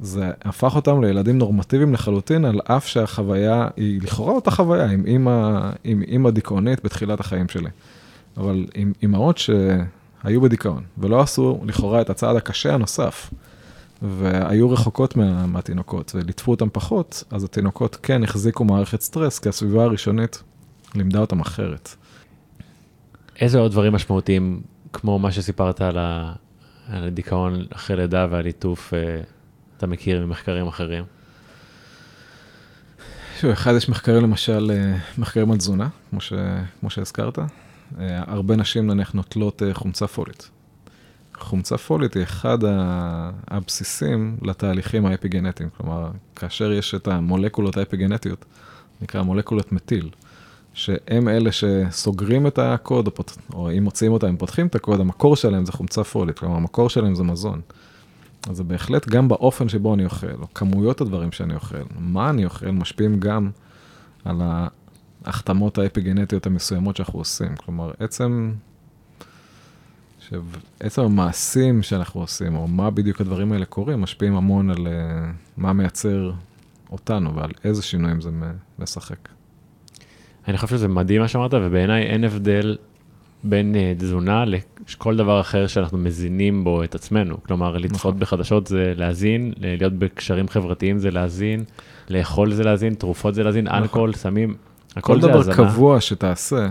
[0.01, 5.71] זה הפך אותם לילדים נורמטיביים לחלוטין, על אף שהחוויה היא לכאורה אותה חוויה עם אימא,
[5.85, 7.71] עם אימא דיכאונית בתחילת החיים שלי.
[8.37, 9.51] אבל עם אימהות ש...
[10.25, 13.31] היו בדיכאון, ולא עשו לכאורה את הצעד הקשה הנוסף,
[14.03, 19.85] והיו רחוקות מה, מהתינוקות, וליטפו אותם פחות, אז התינוקות כן החזיקו מערכת סטרס, כי הסביבה
[19.85, 20.43] הראשונית
[20.95, 21.95] לימדה אותם אחרת.
[23.41, 24.61] איזה עוד דברים משמעותיים,
[24.93, 26.33] כמו מה שסיפרת על, ה...
[26.89, 29.21] על הדיכאון אחרי לידה והליטוף, אה,
[29.83, 31.05] אתה מכיר ממחקרים אחרים?
[33.41, 36.33] שוב, אחד, יש מחקרים למשל, אה, מחקרים על תזונה, כמו, ש...
[36.81, 37.39] כמו שהזכרת.
[37.39, 37.45] אה,
[38.27, 40.51] הרבה נשים נניח נוטלות אה, חומצה פולית.
[41.35, 42.59] חומצה פולית היא אחד
[43.49, 48.45] הבסיסים לתהליכים האפיגנטיים, כלומר, כאשר יש את המולקולות האפיגנטיות,
[49.01, 50.11] נקרא מולקולות מטיל,
[50.75, 53.13] שהם אלה שסוגרים את הקוד, או,
[53.55, 56.91] או אם מוציאים אותם, הם פותחים את הקוד, המקור שלהם זה חומצה פולית, כלומר, המקור
[56.91, 57.61] שלהם זה מזון.
[58.49, 62.45] אז זה בהחלט גם באופן שבו אני אוכל, או כמויות הדברים שאני אוכל, מה אני
[62.45, 63.51] אוכל, משפיעים גם
[64.25, 64.43] על
[65.25, 67.57] ההחתמות האפיגנטיות המסוימות שאנחנו עושים.
[67.57, 68.53] כלומר, עצם,
[70.81, 74.91] עצם המעשים שאנחנו עושים, או מה בדיוק הדברים האלה קורים, משפיעים המון על uh,
[75.57, 76.33] מה מייצר
[76.93, 78.31] אותנו ועל איזה שינויים זה
[78.79, 79.29] משחק.
[80.49, 82.77] אני חושב שזה מדהים מה שאמרת, ובעיניי אין הבדל
[83.45, 84.45] בין uh, תזונה
[84.91, 87.37] לכל דבר אחר שאנחנו מזינים בו את עצמנו.
[87.47, 88.21] כלומר, לצפות נכון.
[88.21, 91.65] בחדשות זה להזין, להיות בקשרים חברתיים זה להזין,
[92.11, 93.79] לאכול זה להזין, תרופות זה להזין, נכון.
[93.79, 94.55] אלכוהול, סמים.
[95.01, 95.55] כל דבר.
[95.55, 96.69] קבוע שתעשה.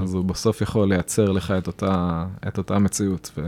[0.00, 3.38] אז הוא בסוף יכול לייצר לך את אותה, את אותה מציאות.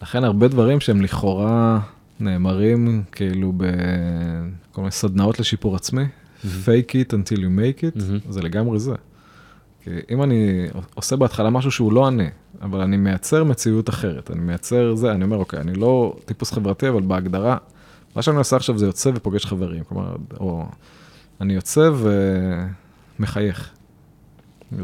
[0.00, 1.80] ולכן הרבה דברים שהם לכאורה
[2.20, 6.04] נאמרים כאילו בכל מיני סדנאות לשיפור עצמי,
[6.42, 8.00] fake it until you make it.
[8.28, 8.94] זה לגמרי זה.
[9.84, 12.28] כי אם אני עושה בהתחלה משהו שהוא לא אני,
[12.62, 16.88] אבל אני מייצר מציאות אחרת, אני מייצר זה, אני אומר, אוקיי, אני לא טיפוס חברתי,
[16.88, 17.56] אבל בהגדרה,
[18.16, 20.66] מה שאני עושה עכשיו זה יוצא ופוגש חברים, כלומר, או
[21.40, 22.10] אני יוצא ו...
[23.18, 23.70] מחייך.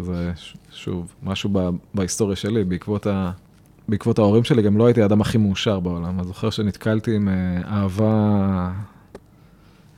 [0.03, 0.33] זה
[0.71, 1.51] שוב, משהו
[1.95, 3.31] בהיסטוריה שלי, בעקבות, ה,
[3.89, 6.19] בעקבות ההורים שלי, גם לא הייתי האדם הכי מאושר בעולם.
[6.19, 8.73] אני זוכר שנתקלתי עם אה, אהבה,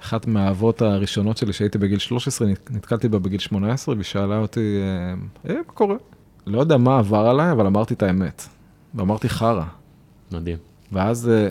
[0.03, 5.51] אחת מהאהבות הראשונות שלי שהייתי בגיל 13, נתקלתי בה בגיל 18, והיא שאלה אותי, אה,
[5.51, 5.97] אה, מה קורה?
[6.47, 8.43] לא יודע מה עבר עליי, אבל אמרתי את האמת.
[8.95, 9.65] ואמרתי חרא.
[10.33, 10.59] מדהים.
[10.93, 11.49] ואז אה,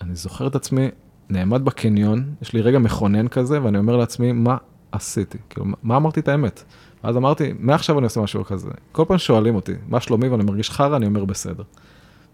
[0.00, 0.88] אני זוכר את עצמי,
[1.30, 4.56] נעמד בקניון, יש לי רגע מכונן כזה, ואני אומר לעצמי, מה
[4.92, 5.38] עשיתי?
[5.50, 6.64] כאילו, מה אמרתי את האמת?
[7.02, 8.70] אז אמרתי, מעכשיו אני עושה משהו כזה.
[8.92, 11.62] כל פעם שואלים אותי, מה שלומי ואני מרגיש חרא, אני אומר בסדר.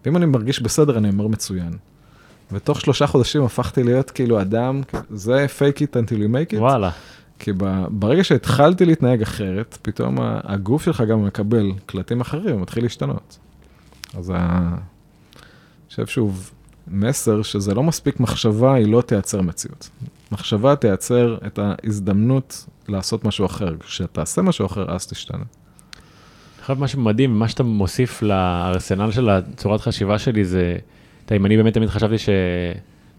[0.05, 1.73] ואם אני מרגיש בסדר, אני אומר מצוין.
[2.51, 6.59] ותוך שלושה חודשים הפכתי להיות כאילו אדם, זה fake it until you make it.
[6.59, 6.89] וואלה.
[7.39, 7.51] כי
[7.89, 13.37] ברגע שהתחלתי להתנהג אחרת, פתאום הגוף שלך גם מקבל קלטים אחרים, הוא מתחיל להשתנות.
[14.17, 14.79] אז אני
[15.89, 16.51] חושב שוב,
[16.87, 19.89] מסר שזה לא מספיק מחשבה, היא לא תייצר מציאות.
[20.31, 23.75] מחשבה תייצר את ההזדמנות לעשות משהו אחר.
[23.79, 25.37] כשתעשה משהו אחר, אז תשתנה.
[25.37, 30.75] אני חושב משהו מדהים, מה שאתה מוסיף לארסנל של הצורת חשיבה שלי זה,
[31.35, 32.15] אם אני באמת תמיד חשבתי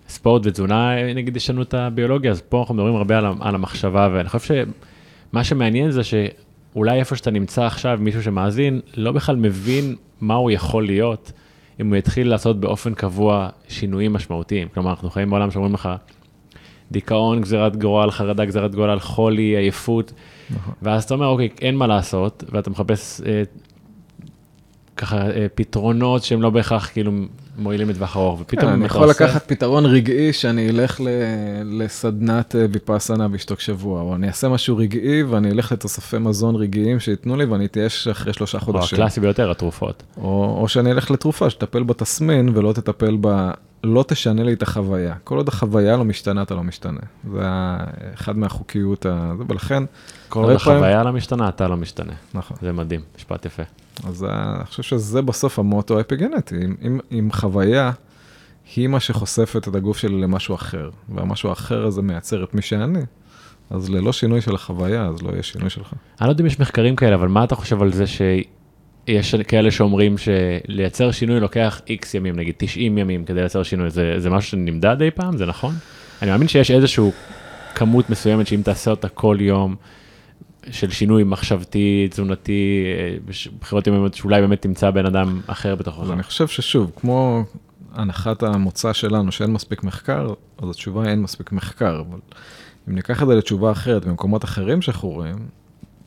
[0.09, 4.29] שספורט ותזונה נגיד ישנו את הביולוגיה, אז פה אנחנו מדברים הרבה על, על המחשבה, ואני
[4.29, 4.55] חושב
[5.33, 10.51] שמה שמעניין זה שאולי איפה שאתה נמצא עכשיו, מישהו שמאזין, לא בכלל מבין מה הוא
[10.51, 11.33] יכול להיות.
[11.81, 14.69] אם הוא יתחיל לעשות באופן קבוע שינויים משמעותיים.
[14.75, 15.89] כלומר, אנחנו חיים בעולם שאומרים לך,
[16.91, 20.13] דיכאון, גזירת גורל, חרדה, גזירת גורל, חולי, עייפות,
[20.51, 20.75] נכון.
[20.83, 23.43] ואז אתה אומר, אוקיי, אין מה לעשות, ואתה מחפש אה,
[24.97, 27.13] ככה אה, פתרונות שהם לא בהכרח כאילו
[27.61, 29.25] מועילים לטווח ארוך, ופתאום כן, אני יכול עושה...
[29.25, 31.01] לקחת פתרון רגעי שאני אלך.
[31.65, 37.01] לסדנת אה, ויפאסנה בשתוק שבוע, או אני אעשה משהו רגעי ואני אלך לתוספי מזון רגעיים
[37.01, 38.99] שייתנו לי ואני אתייש אחרי שלושה חודשים.
[38.99, 40.03] או הקלאסי ביותר, התרופות.
[40.17, 43.51] או, או שאני אלך לתרופה שתטפל בתסמין ולא תטפל ב...
[43.85, 45.14] לא תשנה לי את החוויה.
[45.24, 47.01] כל עוד החוויה לא משתנה, אתה לא משתנה.
[47.33, 47.41] זה
[48.14, 49.33] אחד מהחוקיות, ה...
[49.49, 49.83] ולכן...
[50.28, 51.07] כל עוד החוויה פעמים...
[51.07, 52.12] לא משתנה, אתה לא משתנה.
[52.35, 52.57] נכון.
[52.62, 53.62] זה מדהים, משפט יפה.
[54.05, 56.57] אז אני חושב שזה בסוף המוטו האפיגנטי.
[56.64, 57.91] אם, אם, אם חוויה
[58.76, 63.03] היא מה שחושפת את הגוף שלי למשהו אחר, והמשהו האחר הזה מייצר את מי שאני,
[63.70, 65.93] אז ללא שינוי של החוויה, אז לא יהיה שינוי שלך.
[66.20, 68.05] אני לא יודע אם יש מחקרים כאלה, אבל מה אתה חושב על זה
[69.11, 74.15] שיש כאלה שאומרים שלייצר שינוי לוקח איקס ימים, נגיד 90 ימים כדי לייצר שינוי, זה,
[74.19, 75.37] זה משהו שנמדד אי פעם?
[75.37, 75.75] זה נכון?
[76.23, 77.13] אני מאמין שיש איזשהו
[77.75, 79.77] כמות מסוימת שאם תעשה אותה כל יום,
[80.71, 82.85] של שינוי מחשבתי, תזונתי,
[83.61, 86.03] בחירות יומיות שאולי באמת תמצא בן אדם אחר בתוכו.
[86.03, 87.45] אז אני חושב ששוב, כמו
[87.93, 92.03] הנחת המוצא שלנו שאין מספיק מחקר, אז התשובה היא אין מספיק מחקר.
[92.11, 92.19] אבל
[92.89, 95.37] אם ניקח את זה לתשובה אחרת במקומות אחרים שאנחנו רואים,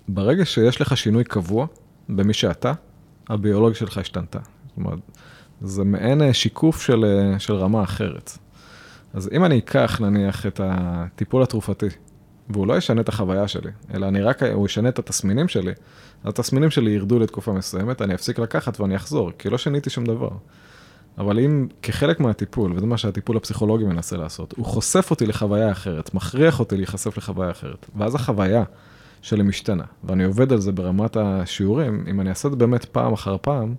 [0.08, 1.66] ברגע שיש לך שינוי קבוע
[2.10, 2.74] במי שאתה,
[3.30, 4.40] הביולוגיה שלך השתנתה.
[4.68, 5.00] זאת אומרת,
[5.62, 8.38] זה מעין אה, שיקוף של, אה, של רמה אחרת.
[9.14, 11.86] אז אם אני אקח נניח את הטיפול התרופתי
[12.50, 15.72] והוא לא ישנה את החוויה שלי, אלא אני רק, הוא ישנה את התסמינים שלי.
[16.24, 20.30] התסמינים שלי ירדו לתקופה מסוימת, אני אפסיק לקחת ואני אחזור, כי לא שיניתי שום דבר.
[21.18, 26.14] אבל אם כחלק מהטיפול, וזה מה שהטיפול הפסיכולוגי מנסה לעשות, הוא חושף אותי לחוויה אחרת,
[26.14, 28.64] מכריח אותי להיחשף לחוויה אחרת, ואז החוויה
[29.24, 33.14] שלי משתנה, ואני עובד על זה ברמת השיעורים, אם אני אעשה את זה באמת פעם
[33.14, 33.74] אחר פעם,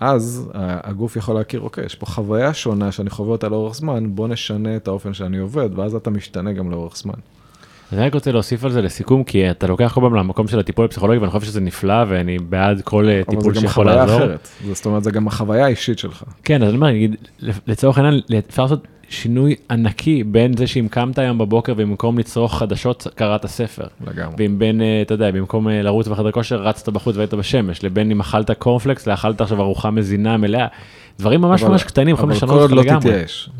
[0.00, 4.28] אז הגוף יכול להכיר, אוקיי, יש פה חוויה שונה שאני חווה אותה לאורך זמן, בוא
[4.28, 7.14] נשנה את האופן שאני עובד, ואז אתה משתנה גם לאורך זמן.
[7.92, 10.84] אני רק רוצה להוסיף על זה לסיכום, כי אתה לוקח כל פעם למקום של הטיפול
[10.84, 14.22] הפסיכולוגי, ואני חושב שזה נפלא, ואני בעד כל טיפול שיכול לעזור.
[14.22, 16.22] אבל זה גם חוויה אחרת, זאת אומרת, זה גם החוויה האישית שלך.
[16.44, 17.16] כן, אז אני אומר, נגיד,
[17.66, 23.06] לצורך העניין, אפשר לעשות שינוי ענקי בין זה שאם קמת היום בבוקר ובמקום לצרוך חדשות
[23.14, 23.86] קראת ספר.
[24.06, 24.34] לגמרי.
[24.38, 28.10] ואם בין, אה, אתה יודע, במקום אה, לרוץ בחדר כושר רצת בחוץ והיית בשמש, לבין
[28.10, 30.66] אם אכלת קורנפלקס לאכלת עכשיו ארוחה מזינה מלאה.
[31.18, 32.86] דברים ממש ממש קטנים יכולים לשנות אותך לגמרי.
[32.86, 33.50] אבל כל עוד לא תתייאש.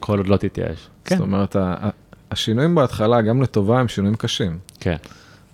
[0.00, 0.88] כל עוד לא תתייאש.
[1.04, 1.16] כן.
[1.16, 1.56] זאת אומרת,
[2.34, 4.58] השינויים בהתחלה, גם לטובה, הם שינויים קשים.
[4.80, 4.96] כן.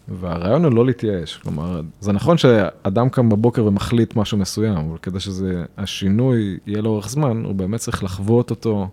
[0.09, 1.37] והרעיון הוא לא להתייאש.
[1.37, 7.09] כלומר, זה נכון שאדם קם בבוקר ומחליט משהו מסוים, אבל כדי שזה, השינוי יהיה לאורך
[7.09, 8.89] זמן, הוא באמת צריך לחוות אותו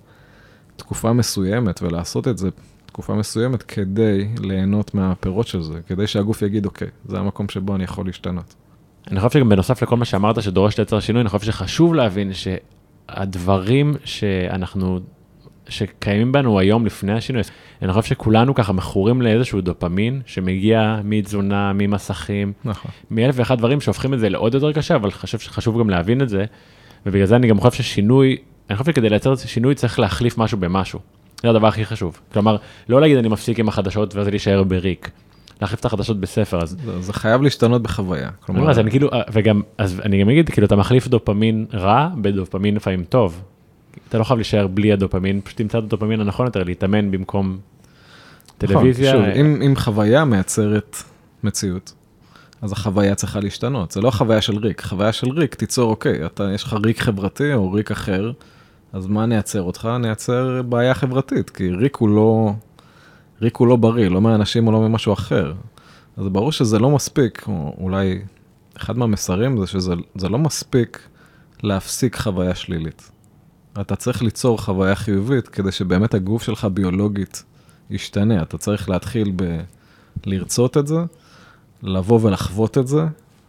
[0.76, 2.50] תקופה מסוימת ולעשות את זה
[2.86, 7.84] תקופה מסוימת כדי ליהנות מהפירות של זה, כדי שהגוף יגיד, אוקיי, זה המקום שבו אני
[7.84, 8.56] יכול להשתנות.
[9.12, 13.96] אני חושב שגם בנוסף לכל מה שאמרת שדורש לייצר שינוי, אני חושב שחשוב להבין שהדברים
[14.04, 15.00] שאנחנו
[15.70, 17.42] שקיימים בנו היום לפני השינוי.
[17.82, 22.92] אני חושב שכולנו ככה מכורים לאיזשהו דופמין שמגיע מתזונה, ממסכים, נכון.
[23.12, 26.30] מאלף ואחד דברים שהופכים את זה לעוד יותר קשה, אבל חשוב שחשוב גם להבין את
[26.30, 26.46] זה.
[27.06, 28.38] ובגלל זה אני גם חושב ששינוי,
[28.70, 31.00] אני חושב שכדי לייצר את שינוי צריך להחליף משהו במשהו.
[31.44, 32.20] זה הדבר הכי חשוב.
[32.34, 32.58] כלומר,
[32.90, 35.12] לא להגיד אני מפסיק עם החדשות ואז להישאר בריק.
[35.62, 38.30] להחליף את החדשות בספר אז זה, זה חייב להשתנות בחוויה.
[38.40, 42.76] כלומר, אז אני כאילו וגם אז אני גם אגיד כאילו אתה מחליף דופמין רע בדופמין
[42.76, 43.42] לפעמים טוב
[44.10, 47.58] אתה לא חייב להישאר בלי הדופמין, פשוט תמצא את הדופמין הנכון יותר, להתאמן במקום
[48.58, 49.14] טלוויזיה.
[49.14, 50.98] נכון, שוב, אם, אם חוויה מייצרת
[51.44, 51.94] מציאות,
[52.62, 53.92] אז החוויה צריכה להשתנות.
[53.92, 57.54] זה לא חוויה של ריק, חוויה של ריק תיצור, אוקיי, אתה, יש לך ריק חברתי
[57.54, 58.32] או ריק אחר,
[58.94, 59.90] אז מה נייצר אותך?
[60.00, 62.52] נייצר בעיה חברתית, כי ריק הוא לא,
[63.42, 65.54] ריק הוא לא בריא, לא מאנשים או לא ממשהו אחר.
[66.18, 68.20] אז ברור שזה לא מספיק, או אולי
[68.78, 71.00] אחד מהמסרים זה שזה לא מספיק
[71.64, 73.12] להפסיק חוויה שלילית.
[73.82, 77.44] אתה צריך ליצור חוויה חיובית כדי שבאמת הגוף שלך ביולוגית
[77.90, 78.42] ישתנה.
[78.42, 79.60] אתה צריך להתחיל ב...
[80.26, 81.00] לרצות את זה,
[81.84, 83.06] לבוא ולחוות את זה,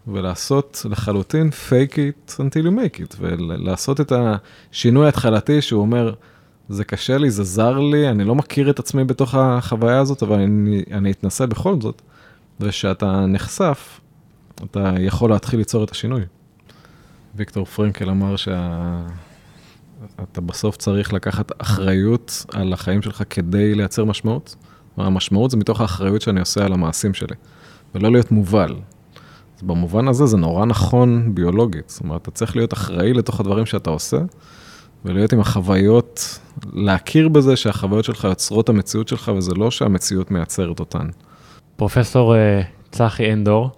[0.06, 4.12] ולעשות לחלוטין fake it until you make it, ולעשות את
[4.72, 6.14] השינוי ההתחלתי שהוא אומר,
[6.68, 10.38] זה קשה לי, זה זר לי, אני לא מכיר את עצמי בתוך החוויה הזאת, אבל
[10.38, 12.02] אני, אני אתנסה בכל זאת.
[12.60, 14.00] ושאתה נחשף,
[14.64, 16.22] אתה יכול להתחיל ליצור את השינוי.
[17.34, 18.34] ויקטור פרנקל אמר
[20.06, 24.56] שאתה בסוף צריך לקחת אחריות על החיים שלך כדי לייצר משמעות.
[24.96, 27.34] המשמעות זה מתוך האחריות שאני עושה על המעשים שלי,
[27.94, 28.74] ולא להיות מובל.
[29.56, 33.66] אז במובן הזה זה נורא נכון ביולוגית, זאת אומרת, אתה צריך להיות אחראי לתוך הדברים
[33.66, 34.18] שאתה עושה,
[35.04, 36.38] ולהיות עם החוויות,
[36.72, 41.08] להכיר בזה שהחוויות שלך יוצרות את המציאות שלך, וזה לא שהמציאות מייצרת אותן.
[41.76, 43.70] פרופסור אה, צחי אנדור,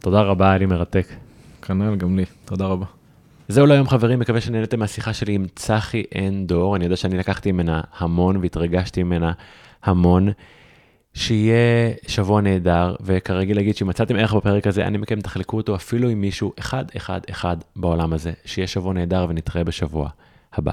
[0.00, 1.06] תודה רבה, היה לי מרתק.
[1.62, 2.99] כנ"ל, גם לי, תודה רבה.
[3.50, 7.80] זהו להיום חברים, מקווה שנהנתם מהשיחה שלי עם צחי אנדור, אני יודע שאני לקחתי ממנה
[7.98, 9.32] המון והתרגשתי ממנה
[9.82, 10.28] המון.
[11.14, 16.08] שיהיה שבוע נהדר, וכרגיל להגיד שאם מצאתם ערך בפרק הזה, אני מכם תחלקו אותו אפילו
[16.08, 18.32] עם מישהו אחד, אחד, אחד בעולם הזה.
[18.44, 20.08] שיהיה שבוע נהדר ונתראה בשבוע
[20.52, 20.72] הבא.